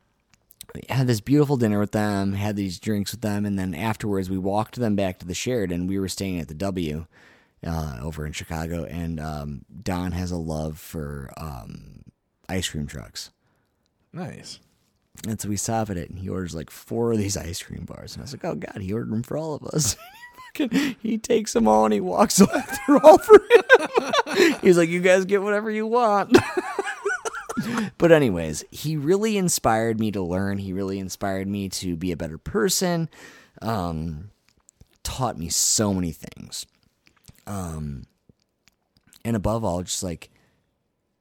[0.88, 2.34] had this beautiful dinner with them.
[2.34, 5.88] Had these drinks with them, and then afterwards we walked them back to the Sheraton.
[5.88, 7.06] We were staying at the W
[7.66, 12.02] uh, over in Chicago, and um, Don has a love for um,
[12.48, 13.30] ice cream trucks.
[14.12, 14.60] Nice.
[15.26, 17.84] And so we stop at it, and he orders like four of these ice cream
[17.84, 18.14] bars.
[18.14, 19.96] And I was like, "Oh God, he ordered them for all of us."
[21.00, 22.78] He takes them all and he walks off.
[22.86, 24.56] They're all for him.
[24.62, 26.36] He's like, "You guys get whatever you want."
[27.98, 30.58] but anyways, he really inspired me to learn.
[30.58, 33.08] He really inspired me to be a better person.
[33.62, 34.30] Um,
[35.02, 36.66] taught me so many things.
[37.46, 38.04] Um,
[39.24, 40.30] and above all, just like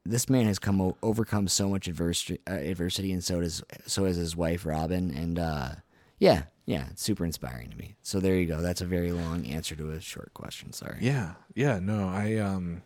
[0.06, 4.16] this man has come overcome so much adversity, uh, adversity, and so does so has
[4.16, 5.70] his wife Robin, and uh,
[6.20, 7.96] yeah, yeah, it's super inspiring to me.
[8.02, 8.62] So there you go.
[8.62, 10.72] That's a very long answer to a short question.
[10.72, 10.98] Sorry.
[11.02, 11.80] Yeah, yeah.
[11.80, 12.84] No, I um,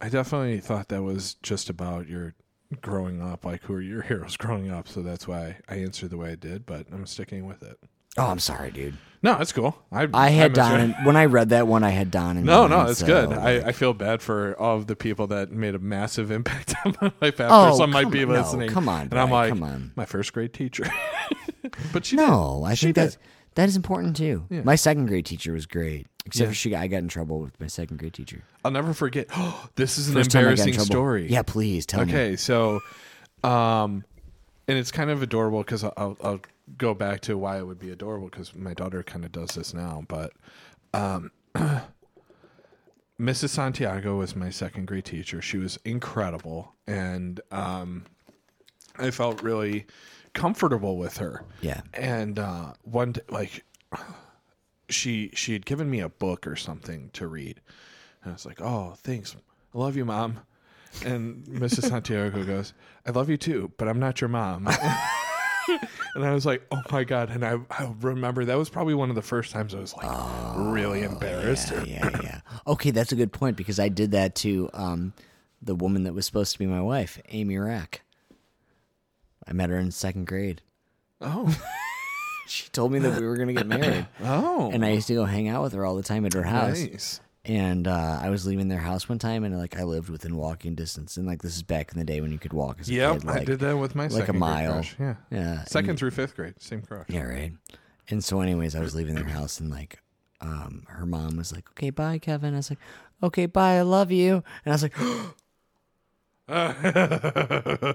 [0.00, 2.34] I definitely thought that was just about your
[2.80, 4.88] growing up, like who are your heroes growing up.
[4.88, 6.66] So that's why I answered the way I did.
[6.66, 7.78] But I'm sticking with it.
[8.18, 8.96] Oh, I'm sorry, dude.
[9.22, 9.76] No, it's cool.
[9.90, 11.82] I I had Don when I read that one.
[11.82, 12.44] I had Don.
[12.44, 13.30] No, no, it's so, good.
[13.30, 16.74] like- I, I feel bad for all of the people that made a massive impact
[16.84, 18.70] on my life after Oh, some might be on, no, listening.
[18.70, 19.92] come on, and I'm like, come on.
[19.96, 20.84] my first grade teacher.
[21.92, 22.70] but she no, did.
[22.70, 23.04] I She think did.
[23.04, 23.18] that's
[23.54, 24.44] that is important too.
[24.50, 24.60] Yeah.
[24.62, 26.48] My second grade teacher was great, except Yeah.
[26.50, 28.42] for she I got in trouble with my second grade teacher.
[28.64, 29.28] I'll never forget.
[29.76, 31.26] this is an First time I got in embarrassing story.
[31.30, 32.12] Yeah, please tell me.
[32.12, 32.80] okay, so,
[33.42, 34.04] um,
[34.68, 36.40] and it's kind of adorable because I'll, I'll
[36.78, 39.72] go back to why it would be adorable because my daughter kind of does this
[39.72, 40.04] now.
[40.08, 40.32] But,
[40.92, 41.30] um,
[43.20, 43.50] Mrs.
[43.50, 45.40] Santiago was my second grade teacher.
[45.40, 48.04] She was incredible, and um,
[48.98, 49.86] I felt really
[50.34, 51.42] comfortable with her.
[51.62, 51.80] Yeah.
[51.94, 53.64] And uh, one day, like
[54.90, 57.60] she she had given me a book or something to read,
[58.22, 59.34] and I was like, "Oh, thanks,
[59.74, 60.40] I love you, mom."
[61.04, 61.88] And Mrs.
[61.88, 62.72] Santiago goes,
[63.06, 64.66] "I love you too, but I'm not your mom."
[66.14, 69.08] and I was like, "Oh my god!" And I, I remember that was probably one
[69.10, 70.08] of the first times I was like
[70.56, 71.72] really embarrassed.
[71.74, 72.40] Oh, Yeah, yeah, yeah.
[72.66, 75.12] Okay, that's a good point because I did that to um,
[75.62, 78.02] the woman that was supposed to be my wife, Amy Rack.
[79.46, 80.62] I met her in second grade.
[81.20, 81.56] Oh,
[82.48, 84.06] She told me that we were going to get married.
[84.22, 86.44] oh, and I used to go hang out with her all the time at her
[86.44, 86.80] house.
[86.80, 87.20] nice.
[87.46, 90.74] And uh, I was leaving their house one time, and like I lived within walking
[90.74, 92.92] distance, and like this is back in the day when you could walk as a
[92.92, 94.82] Yep, kid, like, I did that with my like a mile.
[94.98, 97.06] Yeah, Yeah, second and- through fifth grade, same crush.
[97.08, 97.52] Yeah, right.
[98.08, 100.00] And so, anyways, I was leaving their house, and like,
[100.40, 102.80] um, her mom was like, "Okay, bye, Kevin." I was like,
[103.22, 104.96] "Okay, bye, I love you." And I was like,
[106.48, 107.94] I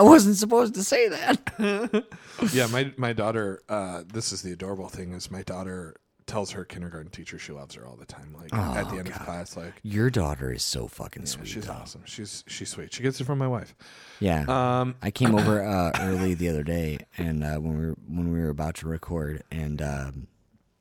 [0.00, 2.04] wasn't supposed to say that.
[2.52, 3.62] yeah, my my daughter.
[3.68, 5.96] Uh, this is the adorable thing is my daughter
[6.28, 8.32] tells her kindergarten teacher she loves her all the time.
[8.38, 11.48] Like at the end of class, like Your daughter is so fucking yeah, sweet.
[11.48, 11.72] she's though.
[11.72, 12.02] awesome.
[12.04, 12.92] She's she's sweet.
[12.94, 13.74] She gets it from my wife.
[14.20, 14.44] Yeah.
[14.46, 18.32] Um, I came over uh, early the other day, and uh, when we were when
[18.32, 20.26] we were about to record, and um,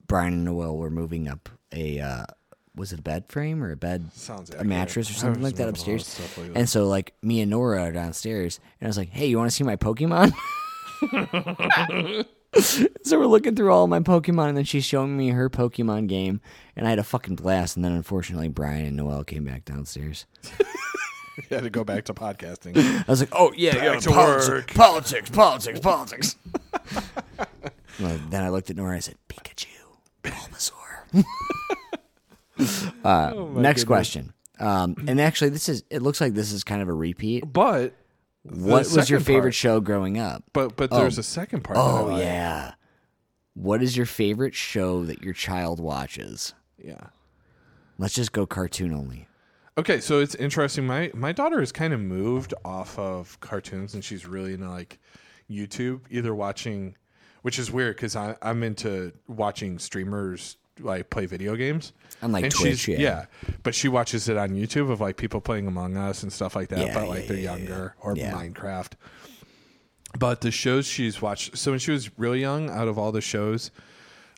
[0.05, 2.25] Brian and Noel were moving up a uh,
[2.75, 4.67] was it a bed frame or a bed Sounds a accurate.
[4.67, 6.07] mattress or something like that moving a lot of upstairs.
[6.07, 6.55] stuff lately.
[6.55, 9.49] And so like me and Nora are downstairs, and I was like, "Hey, you want
[9.49, 10.31] to see my Pokemon?"
[13.03, 16.41] so we're looking through all my Pokemon, and then she's showing me her Pokemon game,
[16.75, 17.75] and I had a fucking blast.
[17.75, 20.25] And then unfortunately, Brian and Noel came back downstairs.
[20.59, 22.77] you had to go back to podcasting.
[22.77, 24.73] I was like, "Oh yeah, Back yeah, to politics, work.
[24.73, 26.35] politics, politics, politics."
[27.99, 28.89] well, then I looked at Nora.
[28.91, 29.67] and I said, "Pikachu,
[30.23, 31.23] Bulbasaur."
[33.03, 33.83] uh, Oh, next goodness.
[33.85, 34.33] question.
[34.59, 35.83] Um, and actually, this is.
[35.89, 37.41] It looks like this is kind of a repeat.
[37.51, 37.93] But
[38.49, 40.43] What was your favorite part- show growing up?
[40.53, 40.99] But but Oh.
[40.99, 41.77] there's a second part.
[41.77, 42.19] Oh like.
[42.23, 42.73] yeah.
[43.53, 46.53] What is your favorite show that your child watches?
[46.77, 47.07] yeah.
[47.97, 49.27] Let's just go cartoon only.
[49.77, 50.85] Okay, so it's interesting.
[50.85, 54.99] My my daughter has kind of moved off of cartoons, and she's really into like
[55.49, 56.95] YouTube, either watching,
[57.41, 61.93] which is weird because I'm into watching streamers like play video games.
[62.21, 63.25] On, like, and Twitch, she's, yeah.
[63.63, 66.69] but she watches it on YouTube of like people playing Among Us and stuff like
[66.69, 66.79] that.
[66.79, 68.31] Yeah, but like yeah, they're yeah, younger or Yeah.
[68.31, 68.93] Minecraft.
[70.17, 73.21] But the shows she's watched, so when she was really young, out of all the
[73.21, 73.71] shows,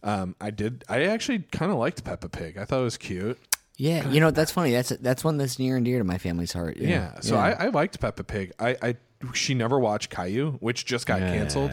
[0.03, 0.83] um, I did.
[0.89, 2.57] I actually kind of liked Peppa Pig.
[2.57, 3.37] I thought it was cute.
[3.77, 4.71] Yeah, you know that's funny.
[4.71, 6.75] That's that's one that's near and dear to my family's heart.
[6.77, 6.89] Yeah.
[6.89, 7.19] Yeah.
[7.21, 8.51] so I, I liked Peppa Pig.
[8.59, 8.95] I, I
[9.33, 11.71] she never watched Caillou, which just got canceled.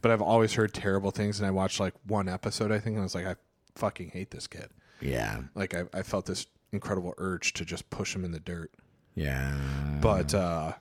[0.00, 3.00] But I've always heard terrible things, and I watched like one episode, I think, and
[3.00, 3.36] I was like, I
[3.74, 4.68] fucking hate this kid.
[5.00, 8.70] yeah, Like I, I felt this incredible urge to just push him in the dirt.
[9.14, 9.54] yeah.
[10.00, 10.72] But uh,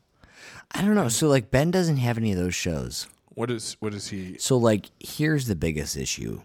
[0.73, 1.09] I don't know.
[1.09, 3.07] So like Ben doesn't have any of those shows.
[3.29, 4.37] what is what is he?
[4.39, 6.41] So like here's the biggest issue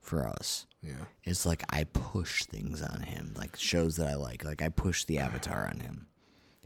[0.00, 0.66] for us.
[0.82, 1.06] Yeah.
[1.24, 4.44] It's like I push things on him, like shows that I like.
[4.44, 6.08] Like I push the Avatar on him,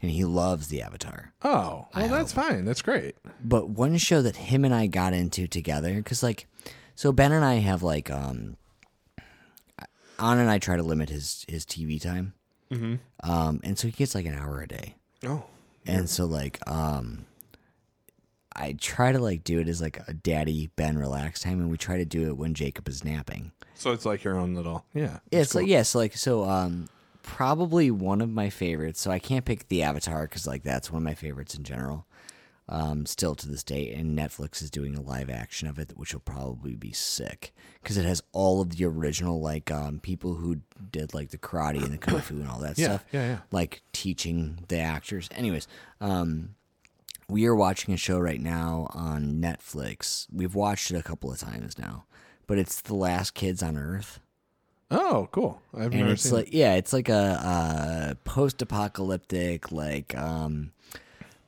[0.01, 1.31] and he loves the Avatar.
[1.41, 2.65] Oh, well, that's fine.
[2.65, 3.15] That's great.
[3.41, 6.47] But one show that him and I got into together, because like,
[6.95, 8.57] so Ben and I have like, um,
[10.19, 12.33] Anna and I try to limit his his TV time,
[12.71, 12.95] mm-hmm.
[13.29, 14.95] um, and so he gets like an hour a day.
[15.25, 15.43] Oh,
[15.85, 17.25] And so like um
[18.55, 21.77] I try to like do it as like a daddy Ben relax time and we
[21.77, 23.51] try to do it when Jacob is napping.
[23.75, 25.19] so it's like your own little yeah.
[25.31, 26.89] Yeah, it's like yes, like so um
[27.23, 28.99] probably one of my favorites.
[29.01, 32.05] So I can't pick the Avatar cuz like that's one of my favorites in general.
[32.71, 36.13] Um still to this day and Netflix is doing a live action of it which
[36.13, 37.51] will probably be sick
[37.83, 41.83] cuz it has all of the original like um people who did like the karate
[41.83, 43.05] and the kung fu and all that Yeah, stuff.
[43.11, 43.37] yeah, yeah.
[43.51, 45.27] Like teaching the actors.
[45.31, 45.67] Anyways,
[45.99, 46.55] um
[47.27, 50.25] we are watching a show right now on Netflix.
[50.31, 52.05] We've watched it a couple of times now,
[52.47, 54.19] but it's The Last Kids on Earth.
[54.91, 55.61] Oh, cool.
[55.71, 56.33] I've And never it's seen.
[56.33, 60.71] like yeah, it's like a, a post-apocalyptic like um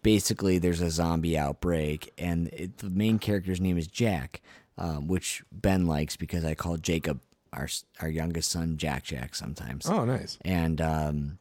[0.04, 4.42] basically there's a zombie outbreak and it, the main character's name is Jack.
[4.78, 7.20] um, which Ben likes because I call Jacob
[7.54, 7.68] our
[8.02, 9.86] our youngest son Jack Jack sometimes.
[9.88, 10.38] Oh, nice.
[10.46, 11.38] and um,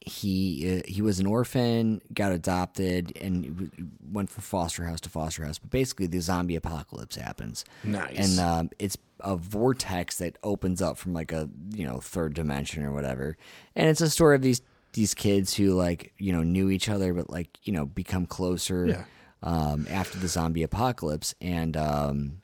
[0.00, 3.70] he uh, he was an orphan, got adopted, and
[4.12, 5.58] went from foster house to foster house.
[5.58, 7.64] But basically, the zombie apocalypse happens.
[7.84, 8.16] Nice.
[8.18, 12.82] and um, it's a vortex that opens up from like a you know third dimension
[12.84, 13.36] or whatever.
[13.76, 14.60] And it's a story of these
[14.92, 18.86] these kids who like you know knew each other, but like you know become closer
[18.86, 19.04] Yeah.
[19.42, 22.42] um, after the zombie apocalypse, and um,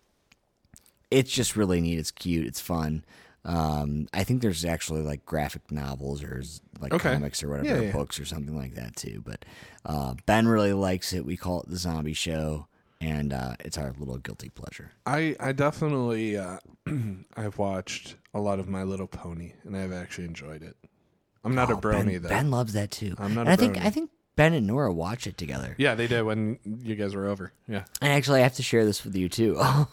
[1.11, 1.99] it's just really neat.
[1.99, 2.47] It's cute.
[2.47, 3.05] It's fun.
[3.45, 6.43] Um, I think there's actually like graphic novels or
[6.81, 7.13] like Okay.
[7.15, 7.93] comics or whatever, Yeah, yeah.
[7.93, 9.23] books or something like that too.
[9.25, 9.45] But
[9.87, 11.25] uh, Ben really likes it.
[11.25, 12.67] We call it the Zombie Show,
[13.01, 14.91] and uh, it's our little guilty pleasure.
[15.07, 16.59] I I definitely uh,
[17.37, 20.77] I've watched a lot of My Little Pony, and I've actually enjoyed it.
[21.45, 22.29] I'm not a Oh, brony ben, though.
[22.29, 23.15] Ben loves that too.
[23.19, 23.79] I'm not And a I think.
[23.79, 25.75] I think Ben and Nora watch it together.
[25.79, 27.53] yeah, they did when you guys were over.
[27.67, 27.85] Yeah.
[28.01, 29.57] And actually, I have to share this with you too.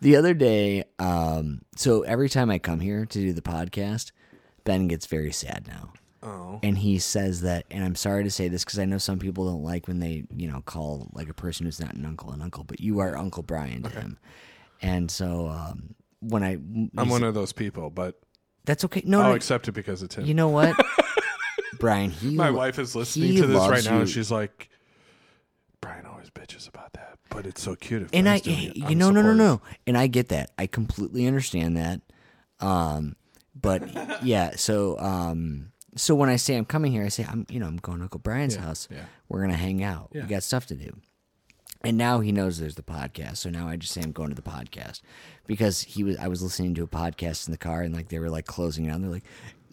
[0.00, 4.12] the other day, um, so every time I come here to do the podcast,
[4.64, 5.92] Ben gets very sad now.
[6.22, 6.60] Oh.
[6.62, 9.46] And he says that, and I'm sorry to say this because I know some people
[9.46, 12.42] don't like when they, you know, call like a person who's not an uncle an
[12.42, 14.18] uncle, but you are Uncle Brian to him.
[14.82, 16.58] And so um, when I,
[16.98, 18.20] I'm one of those people, but
[18.64, 19.02] that's okay.
[19.04, 20.26] No, I'll no, accept it because it's him.
[20.26, 20.74] you know what,
[21.78, 22.10] Brian?
[22.10, 24.00] He, My wife is listening he to this right now, you.
[24.00, 24.68] and she's like,
[25.80, 29.22] "Brian always bitches about that, but it's so cute." If and I, you know, no,
[29.22, 30.50] no, supportive." no, and I get that.
[30.58, 32.00] I completely understand that.
[32.60, 33.16] Um,
[33.58, 33.82] but
[34.24, 37.66] yeah, so um, so when I say I'm coming here, I say I'm, you know,
[37.66, 38.88] I'm going to Uncle Brian's Yeah, house.
[38.90, 39.04] yeah.
[39.28, 40.10] We're gonna hang out.
[40.12, 40.22] Yeah.
[40.22, 40.92] We got stuff to do.
[41.82, 44.34] And now he knows there's the podcast, so now I just say I'm going to
[44.34, 45.00] the podcast
[45.46, 46.16] because he was.
[46.18, 48.84] I was listening to a podcast in the car, and like they were like closing
[48.84, 49.00] it out.
[49.00, 49.24] They're like,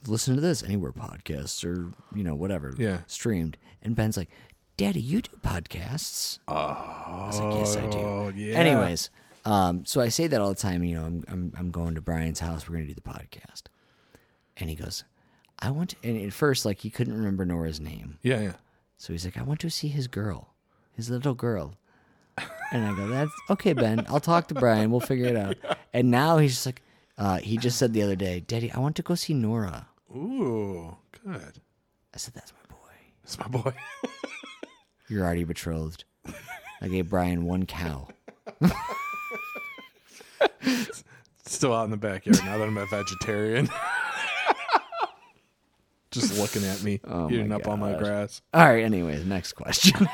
[0.07, 2.99] "Listen to this anywhere podcasts or you know whatever Yeah.
[3.07, 4.29] streamed." And Ben's like,
[4.77, 7.97] "Daddy, you do podcasts?" Oh, I was like, yes, I do.
[7.99, 8.55] Oh, yeah.
[8.55, 9.09] Anyways,
[9.43, 10.85] um, so I say that all the time.
[10.85, 12.69] You know, I'm I'm I'm going to Brian's house.
[12.69, 13.63] We're gonna do the podcast,
[14.55, 15.03] and he goes,
[15.59, 18.53] "I want." To, and at first, like he couldn't remember Nora's name, Yeah, yeah.
[18.95, 20.53] so he's like, "I want to see his girl,
[20.93, 21.75] his little girl."
[22.71, 24.05] And I go, "That's okay, Ben.
[24.09, 24.91] I'll talk to Brian.
[24.91, 25.55] We'll figure it out."
[25.93, 26.81] And now he's just like,
[27.17, 30.97] uh, he just said the other day, "Daddy, I want to go see Nora." Ooh,
[31.25, 31.59] good.
[32.13, 32.93] I said, "That's my boy.
[33.23, 33.73] That's my boy.
[35.09, 36.03] You're already betrothed."
[36.81, 38.09] I gave Brian one cow.
[41.45, 43.69] Still out in the backyard now that I'm a vegetarian.
[46.11, 47.99] Just looking at me, Oh eating up all my gosh.
[48.01, 48.41] grass.
[48.53, 48.83] All right.
[48.83, 50.07] Anyways, next question.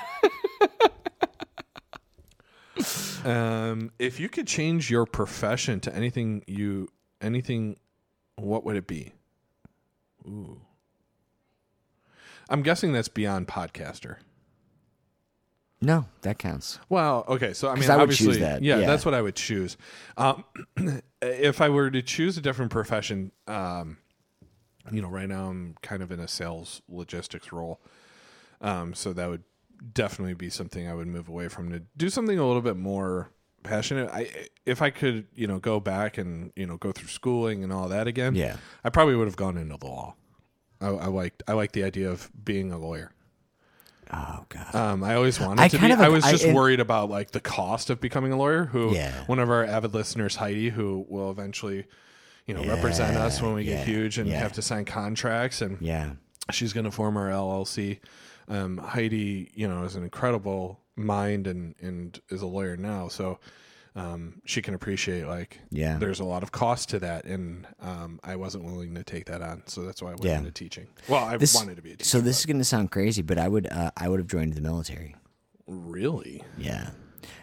[3.24, 6.90] Um, if you could change your profession to anything you
[7.22, 7.78] anything,
[8.36, 9.14] what would it be?
[10.28, 10.62] Ooh.
[12.50, 14.18] I'm guessing that's beyond podcaster.
[15.82, 16.80] no, that counts.
[16.90, 18.88] Well, okay, so I mean, I would obviously, choose that, Yeah, yeah.
[18.88, 19.78] that's what I would choose.
[20.18, 20.44] Um,
[21.22, 23.98] if I were to choose a different profession, um,
[24.92, 27.80] you know, right now I'm kind of in a sales logistics role,
[28.62, 29.44] um, so that would
[29.94, 33.32] definitely be something I would move away from to do something a little bit more
[33.64, 34.10] passionate.
[34.12, 34.30] I
[34.66, 37.90] if I could, you know, go back and you know go through schooling and all
[37.90, 38.58] that again, Yeah.
[38.84, 40.16] I probably would have gone into the law.
[40.82, 43.12] I, I liked I liked the idea of being a lawyer.
[44.12, 44.76] Oh God.
[44.76, 45.92] Um, I always wanted I to be.
[45.92, 48.66] of I was I- just worried about like the cost of becoming a lawyer.
[48.66, 49.12] Who, Yeah.
[49.26, 51.86] one of our avid listeners, Heidi, who will eventually,
[52.46, 54.40] you know, represent us when we yeah, get huge and yeah.
[54.40, 56.12] have to sign contracts, and yeah.
[56.52, 58.00] she's going to form our LLC.
[58.48, 63.40] Um, Heidi, you know, is an incredible mind and and is a lawyer now, so
[63.96, 65.98] um, she can appreciate like Yeah.
[65.98, 69.42] there's a lot of cost to that, and um, I wasn't willing to take that
[69.42, 70.40] on, so that's why I went Yeah.
[70.40, 70.88] into teaching.
[71.08, 72.10] Well, I This, wanted to be a teacher.
[72.10, 74.54] so this is going to sound crazy, but I would uh, I would have joined
[74.54, 75.16] the military.
[75.68, 76.90] really, Yeah.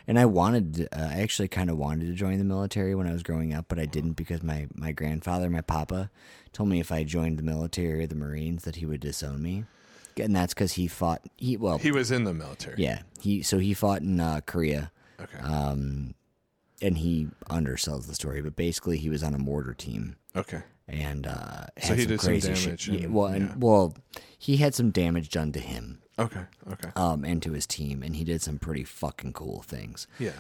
[0.07, 3.13] And I wanted, uh, I actually kind of wanted to join the military when I
[3.13, 6.11] was growing up, but I didn't because my, my grandfather, my papa,
[6.53, 9.65] told me if I joined the military or the Marines that he would disown me.
[10.21, 12.77] And that's because he fought, he, well, he was in the military.
[12.83, 14.91] yeah, he, so he fought in uh, Korea.
[15.21, 15.39] Okay.
[15.39, 16.15] Um,
[16.83, 20.17] and he undersells the story, but basically he was on a mortar team.
[20.35, 20.63] okay.
[20.89, 23.03] and uh, So he some did some crazy damage Shit.
[23.05, 23.55] And- well, and, yeah.
[23.59, 23.95] well,
[24.39, 26.41] he had some damage done to him, Okay.
[26.73, 26.89] Okay.
[26.97, 30.07] um, and to his team, and he did some pretty fucking cool things.
[30.19, 30.33] Yeah.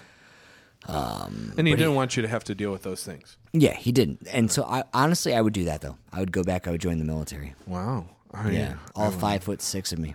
[0.86, 3.36] Um, and he didn't want you to have to deal with those things.
[3.52, 5.98] Yeah, he didn't, and so I honestly I would do that though.
[6.10, 6.66] I would go back.
[6.66, 7.54] I would join the military.
[7.66, 8.06] Wow.
[8.32, 10.14] I, Yeah, all five foot six of me.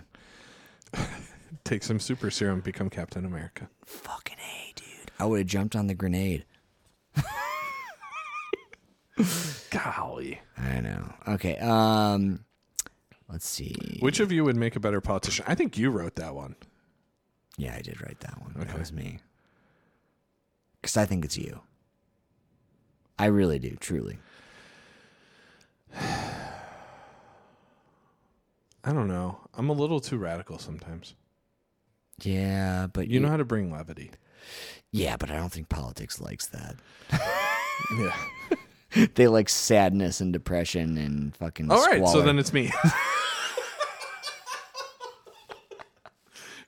[1.64, 3.68] Take some super serum, become Captain America.
[3.84, 5.10] Fucking a, dude.
[5.18, 6.44] I would have jumped on the grenade.
[9.70, 10.40] Golly.
[10.56, 11.12] I know.
[11.28, 11.56] Okay.
[11.58, 12.44] Um,
[13.28, 13.98] let's see.
[14.00, 15.44] Which of you would make a better politician?
[15.48, 16.54] I think you wrote that one.
[17.56, 18.52] Yeah, I did write that one.
[18.56, 18.78] That Okay.
[18.78, 19.18] was me.
[20.82, 21.60] because I think it's you.
[23.18, 24.18] I really do, truly.
[28.86, 29.40] I don't know.
[29.54, 31.14] I'm a little too radical sometimes.
[32.22, 34.12] Yeah, but You know how to bring levity.
[34.92, 36.76] Yeah, but I don't think politics likes that.
[37.98, 39.06] Yeah.
[39.16, 41.70] they like sadness and depression and fucking.
[41.70, 42.72] All right, so then it's me.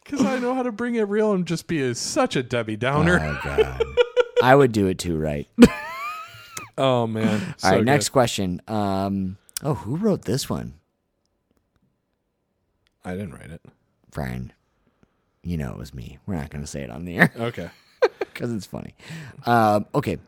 [0.04, 2.76] Because I know how to bring it real and just be a, such a Debbie
[2.76, 3.18] Downer.
[3.22, 3.82] Oh god,
[4.42, 5.46] I would do it too, right?
[6.78, 7.26] Oh, man.
[7.42, 7.84] All So right, good.
[7.86, 8.62] next question.
[8.68, 10.74] Um, oh, who wrote this one?
[13.04, 13.62] I didn't write it.
[14.10, 14.52] Brian.
[15.42, 16.18] You know it was me.
[16.26, 17.70] We're not going to say it on the air Okay.
[18.18, 18.94] because it's funny.
[19.46, 20.18] Um, okay,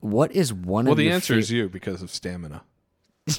[0.00, 2.62] what is one Well, of the your answer is you because of stamina.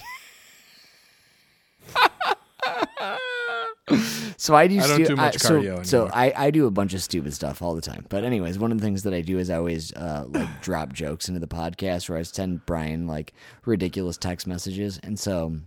[4.39, 4.75] So I do.
[4.79, 6.11] I don't stu- do much so, cardio So anymore.
[6.17, 8.05] I, I do a bunch of stupid stuff all the time.
[8.07, 10.93] But anyways, one of the things that I do is I always uh, like drop
[10.93, 13.33] jokes into the podcast, or I send Brian like
[13.65, 14.99] ridiculous text messages.
[15.01, 15.57] And so,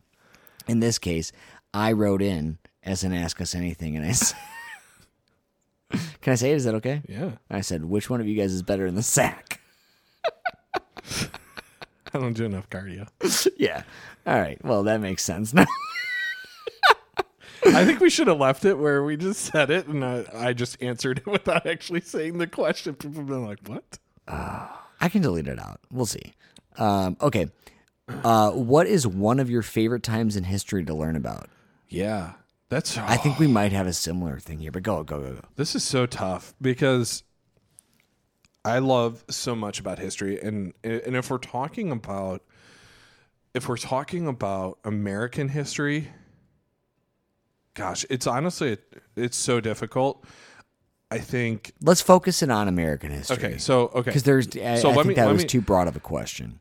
[0.68, 1.32] in this case,
[1.74, 4.36] I wrote in as an ask us anything, and I said,
[6.20, 6.56] "Can I say it?
[6.56, 7.32] Is that okay?" Yeah.
[7.50, 9.60] I said, "Which one of you guys is better in the sack?"
[12.12, 13.08] I don't do enough cardio.
[13.56, 13.82] yeah.
[14.26, 14.62] All right.
[14.64, 15.66] Well, that makes sense now.
[17.66, 20.52] I think we should have left it where we just said it and I, I
[20.52, 22.94] just answered it without actually saying the question.
[22.94, 23.98] People have been like, what?
[24.26, 25.80] I can delete it out.
[25.90, 26.34] We'll see.
[26.76, 27.48] Um, okay.
[28.08, 31.48] Uh, what is one of your favorite times in history to learn about?
[31.88, 32.32] Yeah.
[32.70, 35.40] That's I think we might have a similar thing here, but go, go, go, go.
[35.56, 37.24] This is so tough because
[38.64, 42.42] I love so much about history, and and if we're talking about
[43.54, 46.10] if we're talking about American history,
[47.74, 48.78] gosh, it's honestly
[49.16, 50.24] it's so difficult.
[51.10, 51.72] I think.
[51.82, 53.36] Let's focus it on American history.
[53.36, 55.88] Okay, so okay, because there's, I, so I think me- that was me- too broad
[55.88, 56.60] of a question.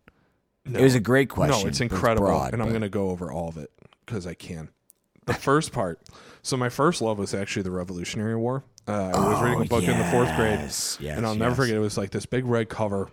[0.66, 0.80] No.
[0.80, 1.62] It was a great question.
[1.62, 3.72] No, it's incredible, broad, and I'm going to go over all of it
[4.06, 4.70] because I can.
[5.26, 6.00] The first part.
[6.42, 8.64] So my first love was actually the Revolutionary War.
[8.88, 11.36] Uh, I was reading a book in the fourth grade, Oh, yes, yes, and I'll
[11.36, 11.58] never yes.
[11.58, 11.76] forget.
[11.76, 13.10] It was like this big red cover,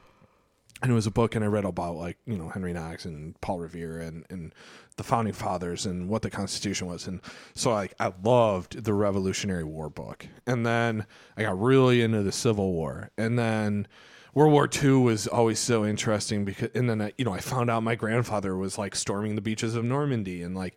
[0.81, 3.39] and it was a book, and I read about like you know Henry Knox and
[3.43, 4.55] Paul Revere and and
[4.97, 7.21] the founding fathers and what the Constitution was, and
[7.55, 11.05] so like I loved the Revolutionary War book, and then
[11.37, 13.87] I got really into the Civil War, and then.
[14.35, 17.71] World War II was always so interesting because, and then I, you know, I found
[17.71, 20.77] out my grandfather was like storming the beaches of Normandy and like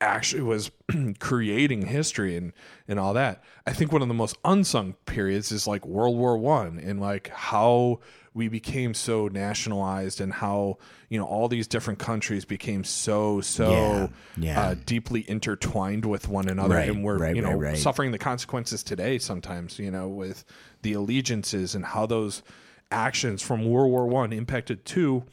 [0.00, 0.70] actually was
[1.18, 2.52] creating history and
[2.88, 3.42] and all that.
[3.66, 7.28] I think one of the most unsung periods is like World War One and like
[7.28, 8.00] how
[8.34, 10.76] we became so nationalized and how
[11.08, 14.60] you know all these different countries became so so Yeah, yeah.
[14.60, 18.18] Uh, deeply intertwined with one another Right, and we're right, you know right, suffering the
[18.18, 20.44] consequences today sometimes you know with
[20.82, 22.42] the allegiances and how those
[22.90, 25.24] actions from World War One impacted two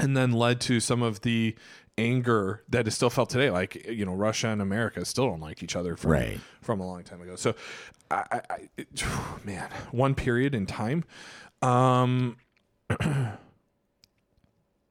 [0.00, 1.54] and then led to some of the
[2.00, 3.50] anger that is still felt today.
[3.50, 6.40] Like you know, Russia and America still don't like each other from Right.
[6.62, 7.36] from a long time ago.
[7.36, 7.54] So,
[8.10, 9.04] I, I, it,
[9.44, 11.04] man, one period in time.
[11.62, 12.36] Um,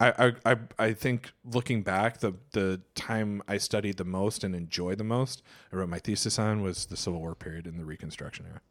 [0.02, 4.56] I, I, I, I think looking back, the the time I studied the most and
[4.56, 5.42] enjoyed the most,
[5.74, 8.62] I wrote my thesis on was the Civil War period and the Reconstruction era.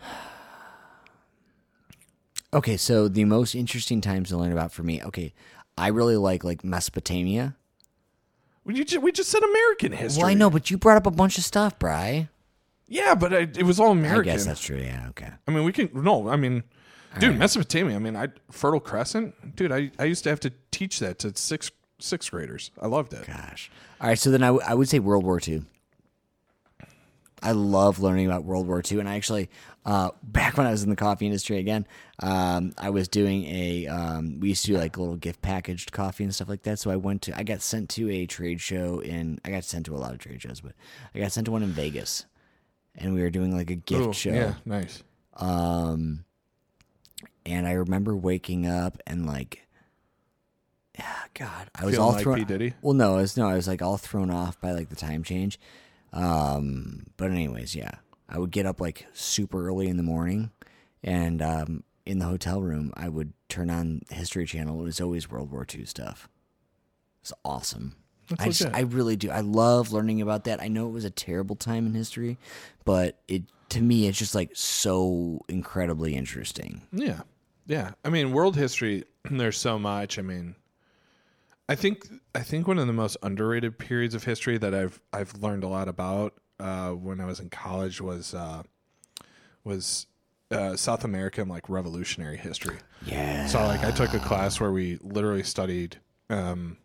[2.52, 5.02] Okay, so the most interesting times to learn about for me.
[5.02, 5.34] Okay,
[5.76, 7.56] I really like like Mesopotamia.
[8.64, 10.22] We just, we just said American history.
[10.22, 12.28] Well, I know, but you brought up a bunch of stuff, Bry.
[12.88, 14.30] Yeah, but I, it was all American.
[14.30, 14.78] I guess that's true.
[14.78, 15.06] Yeah.
[15.10, 15.28] Okay.
[15.46, 16.28] I mean, we can no.
[16.28, 16.62] I mean,
[17.18, 17.38] dude, right.
[17.38, 17.96] Mesopotamia.
[17.96, 19.72] I mean, I Fertile Crescent, dude.
[19.72, 22.70] I, I used to have to teach that to sixth sixth graders.
[22.80, 23.26] I loved it.
[23.26, 23.70] Gosh.
[24.00, 24.18] All right.
[24.18, 25.62] So then I, w- I would say World War II.
[27.44, 29.50] I love learning about World War II, and I actually,
[29.84, 31.86] uh, back when I was in the coffee industry again,
[32.20, 33.86] um, I was doing a.
[33.86, 36.78] Um, we used to do like a little gift packaged coffee and stuff like that.
[36.78, 37.38] So I went to.
[37.38, 39.40] I got sent to a trade show in.
[39.44, 40.72] I got sent to a lot of trade shows, but
[41.14, 42.24] I got sent to one in Vegas,
[42.96, 44.32] and we were doing like a gift Ooh, show.
[44.32, 45.02] Yeah, nice.
[45.34, 46.24] Um,
[47.44, 49.66] and I remember waking up and like,
[50.98, 52.38] ah, God, I was Feeling all like thrown.
[52.38, 52.44] P.
[52.44, 52.74] Diddy?
[52.80, 55.22] Well, no, I was no, I was like all thrown off by like the time
[55.22, 55.58] change.
[56.14, 57.96] Um, but anyways, yeah,
[58.28, 60.52] I would get up like super early in the morning,
[61.02, 64.80] and um, in the hotel room, I would turn on History Channel.
[64.80, 66.28] It was always World War II stuff.
[67.20, 67.96] It's awesome.
[68.38, 68.66] I just.
[68.72, 69.30] I really do.
[69.30, 70.62] I love learning about that.
[70.62, 72.38] I know it was a terrible time in history,
[72.84, 76.82] but it to me it's just like so incredibly interesting.
[76.92, 77.20] Yeah,
[77.66, 77.92] yeah.
[78.04, 79.04] I mean, world history.
[79.30, 80.18] There's so much.
[80.18, 80.54] I mean,
[81.68, 85.34] I think I think one of the most underrated periods of history that I've I've
[85.42, 88.62] learned a lot about uh, when I was in college was uh,
[89.64, 90.06] was
[90.50, 92.76] uh, South American like revolutionary history.
[93.06, 93.46] Yeah.
[93.46, 95.98] So like I took a class where we literally studied
[96.28, 96.76] um,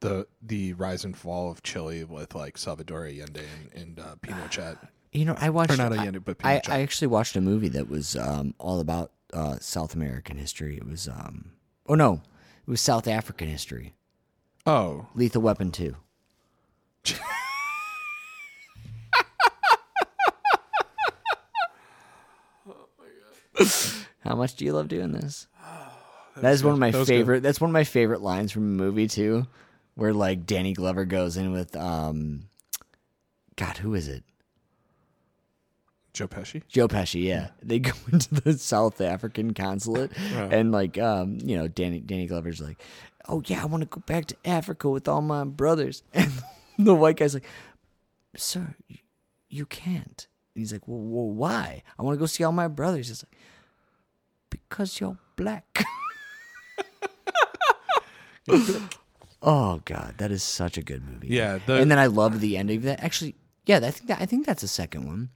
[0.00, 4.78] the the rise and fall of Chile with like Salvador Allende and, and uh, Pinochet.
[5.16, 5.70] You know, I watched.
[5.70, 6.70] Or not I- Allende, but I, Pinochet.
[6.70, 10.76] I actually watched a movie that was um, all about uh, South American history.
[10.76, 11.52] It was, um,
[11.86, 12.14] oh no,
[12.66, 13.94] it was South African history.
[14.66, 15.96] Oh, Lethal Weapon Two.
[24.20, 25.46] How much do you love doing this?
[26.38, 27.14] That is one of my That was good.
[27.14, 27.42] favorite.
[27.44, 29.46] That's one of my favorite lines from a movie too,
[29.94, 32.48] where like Danny Glover goes in with, um,
[33.54, 34.24] God, who is it?
[36.12, 36.62] Joe Pesci.
[36.66, 37.50] Joe Pesci, yeah.
[37.62, 42.60] They go into the South African consulate and like um, you know, Danny Danny Glover's
[42.60, 42.82] like,
[43.28, 46.02] Oh yeah, I want to go back to Africa with all my brothers.
[46.76, 47.46] And the white guy's like,
[48.36, 48.74] Sir,
[49.48, 50.26] you, can't.
[50.54, 51.84] And he's like, well, well, why?
[51.96, 53.06] I want to go see all my brothers.
[53.06, 53.36] He's like,
[54.50, 55.84] Because you're black.
[59.42, 61.28] oh god, that is such a good movie.
[61.28, 63.02] Yeah, the- and then I love the ending of that.
[63.02, 65.30] Actually, yeah, I think that I think that's the second one.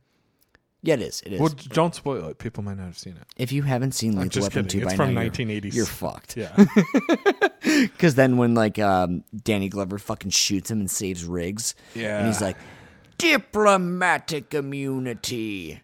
[0.82, 1.22] Yeah, it is.
[1.26, 1.40] It is.
[1.40, 2.38] Well, don't spoil it.
[2.38, 3.24] People might not have seen it.
[3.36, 4.80] if you haven't seen I'm Lethal just Weapon kidding.
[4.82, 5.74] 2 It's by from now, you're- 1980s.
[5.74, 6.36] You're, fucked.
[6.36, 6.54] Yeah.
[7.60, 12.40] Because then when like um, Danny Glover fucking shoots him and saves Riggs, and he's
[12.40, 12.46] Yeah.
[12.46, 12.56] like,
[13.18, 15.80] diplomatic immunity,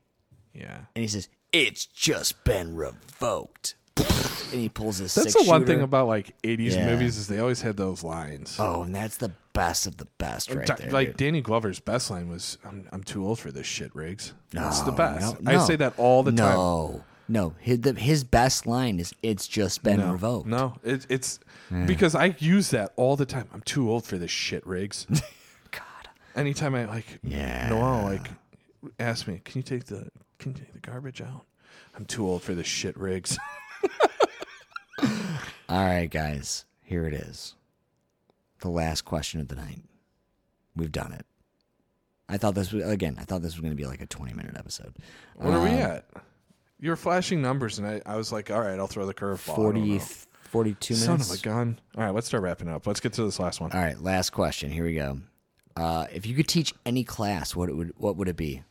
[0.55, 0.79] yeah.
[0.95, 5.15] and he says, it's just been revoked, and he pulls his.
[5.15, 6.87] That's the one thing about like 80s Yeah.
[6.93, 8.57] movies is they always had those lines.
[8.59, 10.91] Oh, and that's the best of the best, right there.
[10.91, 11.17] like dude.
[11.17, 14.93] Danny Glover's best line was, "I'm, I'm too old for this shit, Riggs." That's the
[14.93, 15.41] best.
[15.41, 16.57] no, I say that all the time.
[16.57, 21.07] No, no, his, the, his best line is, "It's just been no, revoked." No, it,
[21.09, 21.41] it's
[21.87, 23.49] because I use that all the time.
[23.55, 25.07] I'm too old for this shit, Riggs.
[25.71, 26.09] God.
[26.37, 27.71] Anytime I like, Yeah.
[27.71, 28.29] Noel like
[29.01, 31.47] ask me, "Can you take the Can you take the garbage out?"
[31.97, 33.39] I'm too old for this shit, Riggs.
[35.69, 37.55] All right, guys, here it is.
[38.65, 39.83] The last question of the night.
[40.75, 41.27] We've done it.
[42.31, 43.17] I thought this was again.
[43.21, 44.95] I thought this was going to be like a twenty-minute episode.
[45.37, 46.07] What are we Um, at?
[46.81, 49.53] You were flashing numbers, and I, I was like, "All right, I'll throw the curveball."
[49.53, 49.99] I 40, know.
[50.45, 51.31] 42 Son minutes.
[51.35, 51.79] of a gun!
[51.95, 52.87] All right, let's start wrapping up.
[52.87, 53.71] Let's get to this last one.
[53.73, 54.71] All right, last question.
[54.71, 55.19] Here we go.
[55.77, 58.63] Uh, if you could teach any class, what it would what would it be?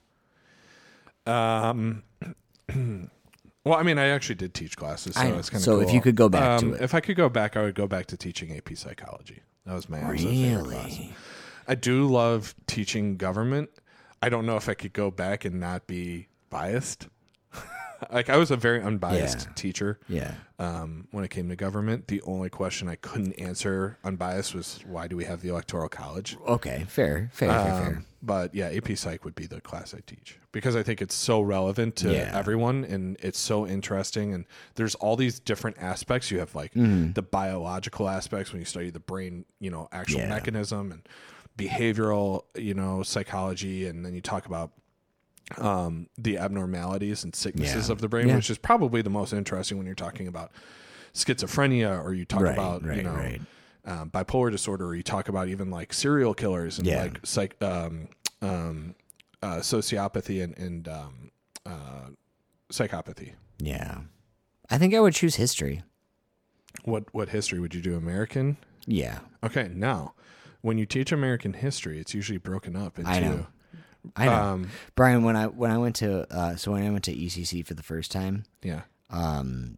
[1.28, 2.02] Um,
[3.66, 5.38] well, I mean, I actually did teach classes, so I know.
[5.38, 6.82] it's kind of So if you could go back to it.
[6.82, 9.42] If I could go back, I would go back to teaching AP psychology.
[9.66, 10.86] That was my absolute favorite class.
[10.98, 11.16] Really?
[11.68, 13.70] I do love teaching government.
[14.22, 17.08] I don't know if I could go back and not be biased.
[18.12, 19.54] like I was a very unbiased Yeah.
[19.56, 20.00] teacher.
[20.10, 20.34] Yeah.
[20.60, 25.08] Um, when it came to government, the only question I couldn't answer unbiased was why
[25.08, 26.38] do we have the electoral college?
[26.48, 26.86] Okay.
[26.90, 27.30] Fair.
[27.34, 27.50] Fair.
[27.50, 27.64] fair.
[27.64, 28.04] Fair.
[28.26, 31.42] But yeah, AP Psych would be the class I teach because I think it's so
[31.42, 32.32] relevant to Yeah.
[32.34, 34.34] everyone and it's so interesting.
[34.34, 34.46] And
[34.76, 36.32] there's all these different aspects.
[36.32, 37.12] You have like Mm-hmm.
[37.12, 40.30] the biological aspects when you study the brain, you know, actual Yeah.
[40.30, 41.02] mechanism and
[41.58, 43.88] behavioral, you know, psychology.
[43.88, 44.72] And then you talk about
[45.58, 47.92] um, the abnormalities and sicknesses Yeah.
[47.92, 50.52] of the brain, which is probably the most interesting when you're talking about
[51.14, 53.42] schizophrenia or you talk Right, about, you know, right.
[53.86, 57.02] Um, bipolar disorder, or you talk about even like serial killers and Yeah.
[57.04, 58.08] like psych, um,
[58.42, 58.96] um,
[59.42, 61.32] uh, sociopathy and, and um,
[61.66, 62.10] uh,
[62.72, 63.34] psychopathy.
[63.60, 64.00] Yeah.
[64.70, 65.84] I think I would choose history.
[66.86, 67.96] What what history would you do?
[67.96, 68.58] American?
[68.88, 69.20] Yeah.
[69.44, 70.14] Okay, now
[70.62, 73.46] when you teach American history, it's usually broken up into I know.
[74.16, 74.34] I know.
[74.34, 77.66] Um, Brian, when I when I went to uh, so when I went to ECC
[77.66, 78.82] for the first time, yeah.
[79.10, 79.78] um,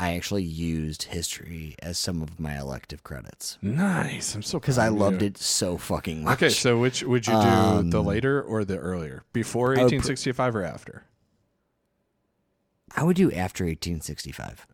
[0.00, 4.34] I actually used history as some of my elective credits Nice.
[4.34, 6.38] I'm so because I loved it so fucking much.
[6.42, 9.22] Okay, so which would you do Um, the later or the earlier?
[9.32, 11.04] Before I would pr- 1865 or after?
[12.96, 14.66] I would do after 1865.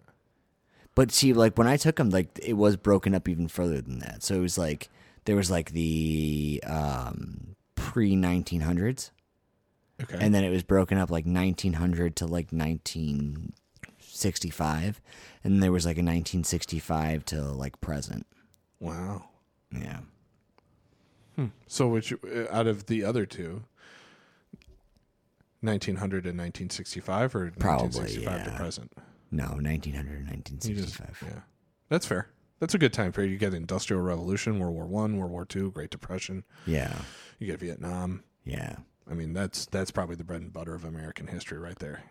[0.95, 4.01] But see, like when I took them, like it was broken up even further than
[4.01, 4.23] that.
[4.23, 4.89] So it was like
[5.25, 9.11] there was like the um, pre 1900s,
[10.03, 10.19] Okay.
[10.21, 12.49] and then it was broken up like 1900 to like
[14.25, 15.01] 1965,
[15.45, 18.27] and there was like a 1965 to like present.
[18.81, 19.25] wow.
[19.73, 20.01] Yeah.
[21.67, 23.63] So which uh, out of the other two?
[25.63, 28.57] 1900 and 1965 or Probably, 1965 to yeah.
[28.59, 28.93] present?
[29.31, 31.23] No, 1900 You just- 1965.
[31.27, 31.41] yeah.
[31.89, 32.29] That's fair.
[32.59, 33.31] That's a good time period.
[33.31, 36.45] You get Industrial Revolution, World War One, World War Two, Great Depression.
[36.67, 36.95] Yeah.
[37.39, 38.23] You get Vietnam.
[38.45, 38.77] Yeah.
[39.11, 42.03] I mean, that's that's probably the bread and butter of American history right there.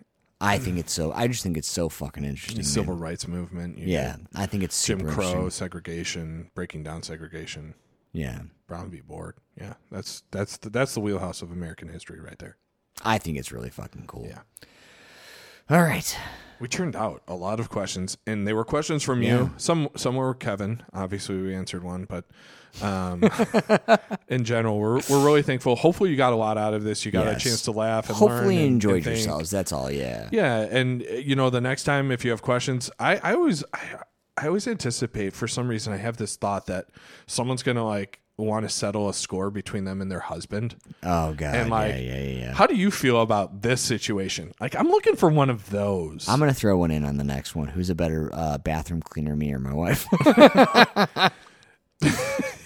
[0.42, 1.12] I think it's so.
[1.12, 2.56] I just think it's so fucking interesting.
[2.56, 2.72] The man.
[2.72, 3.78] civil rights movement.
[3.78, 5.04] You Yeah, I think it's super.
[5.06, 7.74] Jim Crow, segregation, breaking down segregation.
[8.14, 9.02] Yeah, Brown v.
[9.02, 9.36] Board.
[9.60, 12.58] Yeah, that's that's the, that's the wheelhouse of American history right there.
[13.04, 14.26] I think it's really fucking cool.
[14.28, 14.40] Yeah.
[15.70, 16.18] All right.
[16.60, 19.38] We turned out a lot of questions, and they were questions from Yeah.
[19.38, 19.52] you.
[19.58, 20.84] Some some were Kevin.
[20.94, 22.26] Obviously, we answered one, but
[22.82, 23.24] um,
[24.30, 25.76] in general, we're we're really thankful.
[25.76, 27.06] Hopefully, you got a lot out of this.
[27.06, 27.38] You got Yes.
[27.38, 29.50] a chance to laugh and Hopefully, you enjoyed and yourselves.
[29.50, 29.92] That's all.
[29.92, 30.30] Yeah.
[30.32, 33.64] Yeah, and uh, you know, the next time if you have questions, I I always
[33.74, 33.80] I,
[34.38, 36.88] I always anticipate for some reason I have this thought that
[37.28, 40.78] someone's gonna like want to settle a score between them and their husband.
[41.04, 41.56] Oh god.
[41.56, 42.54] and like, yeah, yeah, yeah.
[42.54, 44.54] how do you feel about this situation?
[44.62, 46.26] Like, I'm looking for one of those.
[46.30, 47.68] I'm gonna throw one in on the next one.
[47.68, 50.06] Who's a better uh, bathroom cleaner, me or my wife?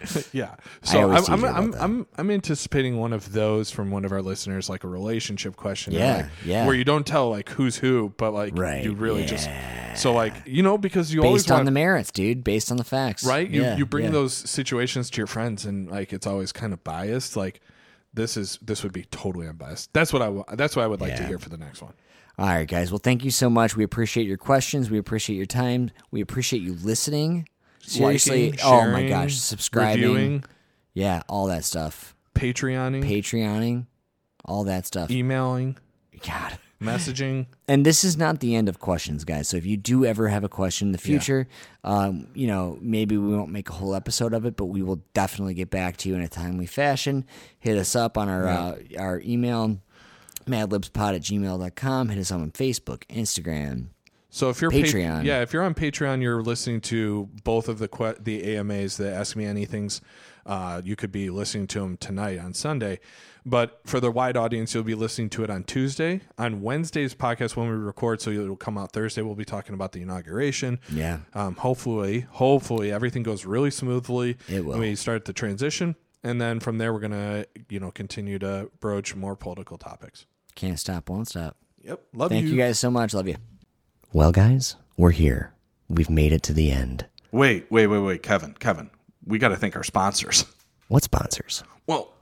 [0.32, 0.56] Yeah.
[0.82, 4.22] So always I'm I'm, I'm, I'm I'm anticipating one of those from one of our
[4.22, 5.92] listeners, like a relationship question.
[5.92, 6.66] Yeah, like, yeah.
[6.66, 9.48] Where you don't tell like who's who, but like Right, you really just
[9.94, 12.44] so like you know because you always Based on want the merits, dude.
[12.44, 13.24] Based on the facts.
[13.24, 14.10] right you Yeah, you bring yeah.
[14.10, 17.36] those situations to your friends and like it's always kind of biased.
[17.36, 17.60] Like
[18.14, 19.92] this is this would be totally unbiased.
[19.92, 21.94] That's what I that's what I would like to hear for the next one.
[22.38, 22.92] All right, guys.
[22.92, 23.76] Well, thank you so much.
[23.76, 24.90] We appreciate your questions.
[24.90, 25.90] We appreciate your time.
[26.10, 27.48] We appreciate you listening.
[27.86, 28.50] Seriously.
[28.50, 29.36] Liking, oh my gosh.
[29.36, 30.02] Subscribing.
[30.02, 30.44] reviewing,
[30.94, 32.14] Yeah, all that stuff.
[32.34, 33.86] Patreoning, Patreoning.
[34.44, 35.10] All that stuff.
[35.10, 35.76] emailing,
[36.24, 36.58] God.
[36.80, 37.46] messaging.
[37.66, 39.48] And this is not the end of questions, guys.
[39.48, 41.48] So if you do ever have a question in the future,
[41.82, 45.02] um, you know, maybe we won't make a whole episode of it, but we will
[45.14, 47.24] definitely get back to you in a timely fashion.
[47.58, 49.78] Hit us up on our uh, our email,
[50.46, 52.08] madlibspod at gmail.com.
[52.10, 53.86] Hit us up on Facebook, Instagram.
[54.36, 55.24] So if you're pa- Patreon.
[55.24, 59.10] yeah, if you're on Patreon, you're listening to both of the que- the AMAs, the
[59.10, 60.02] Ask Me Anythings.
[60.44, 63.00] Uh, you could be listening to them tonight on Sunday,
[63.46, 66.20] but for the wide audience, you'll be listening to it on Tuesday.
[66.36, 69.22] On Wednesday's podcast when we record, so it'll come out Thursday.
[69.22, 70.80] We'll be talking about the inauguration.
[70.92, 71.20] Yeah.
[71.32, 74.36] Um, hopefully, hopefully everything goes really smoothly.
[74.48, 74.78] It will.
[74.78, 79.16] We start the transition, and then from there, we're gonna you know continue to broach
[79.16, 80.26] more political topics.
[80.54, 81.56] Can't stop, won't stop.
[81.82, 82.02] Yep.
[82.12, 82.50] Love Thank you.
[82.50, 83.14] you guys so much.
[83.14, 83.36] Love you.
[84.12, 85.52] Well, guys, we're here.
[85.88, 87.06] We've made it to the end.
[87.32, 88.90] Wait, wait, wait, wait, Kevin, Kevin.
[89.26, 90.44] We got to thank our sponsors.
[90.88, 91.64] What sponsors?
[91.88, 92.12] Well,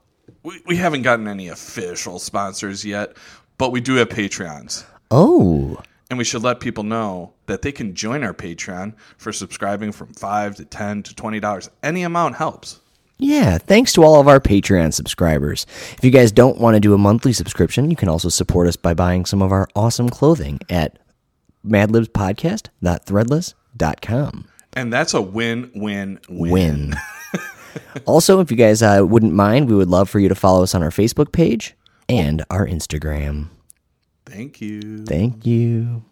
[0.41, 3.15] we, we haven't gotten any official sponsors yet,
[3.59, 4.83] but we do have Patreons.
[5.11, 5.79] Oh,
[6.09, 10.13] And we should let people know that they can join our Patreon for subscribing from
[10.13, 11.69] 5 to 10 to $20.
[11.83, 12.79] Any amount helps.
[13.19, 15.67] Yeah, thanks to all of our Patreon subscribers.
[15.97, 18.75] If you guys don't want to do a monthly subscription, you can also support us
[18.75, 20.97] by buying some of our awesome clothing at
[21.65, 24.47] madlibspodcast.threadless.com.
[24.73, 26.51] And that's a win win win.
[26.51, 26.95] Win.
[28.05, 30.75] also, if you guys uh, wouldn't mind, we would love for you to follow us
[30.75, 31.75] on our Facebook page
[32.09, 33.47] and our Instagram.
[34.25, 35.05] Thank you.
[35.05, 36.03] Thank you.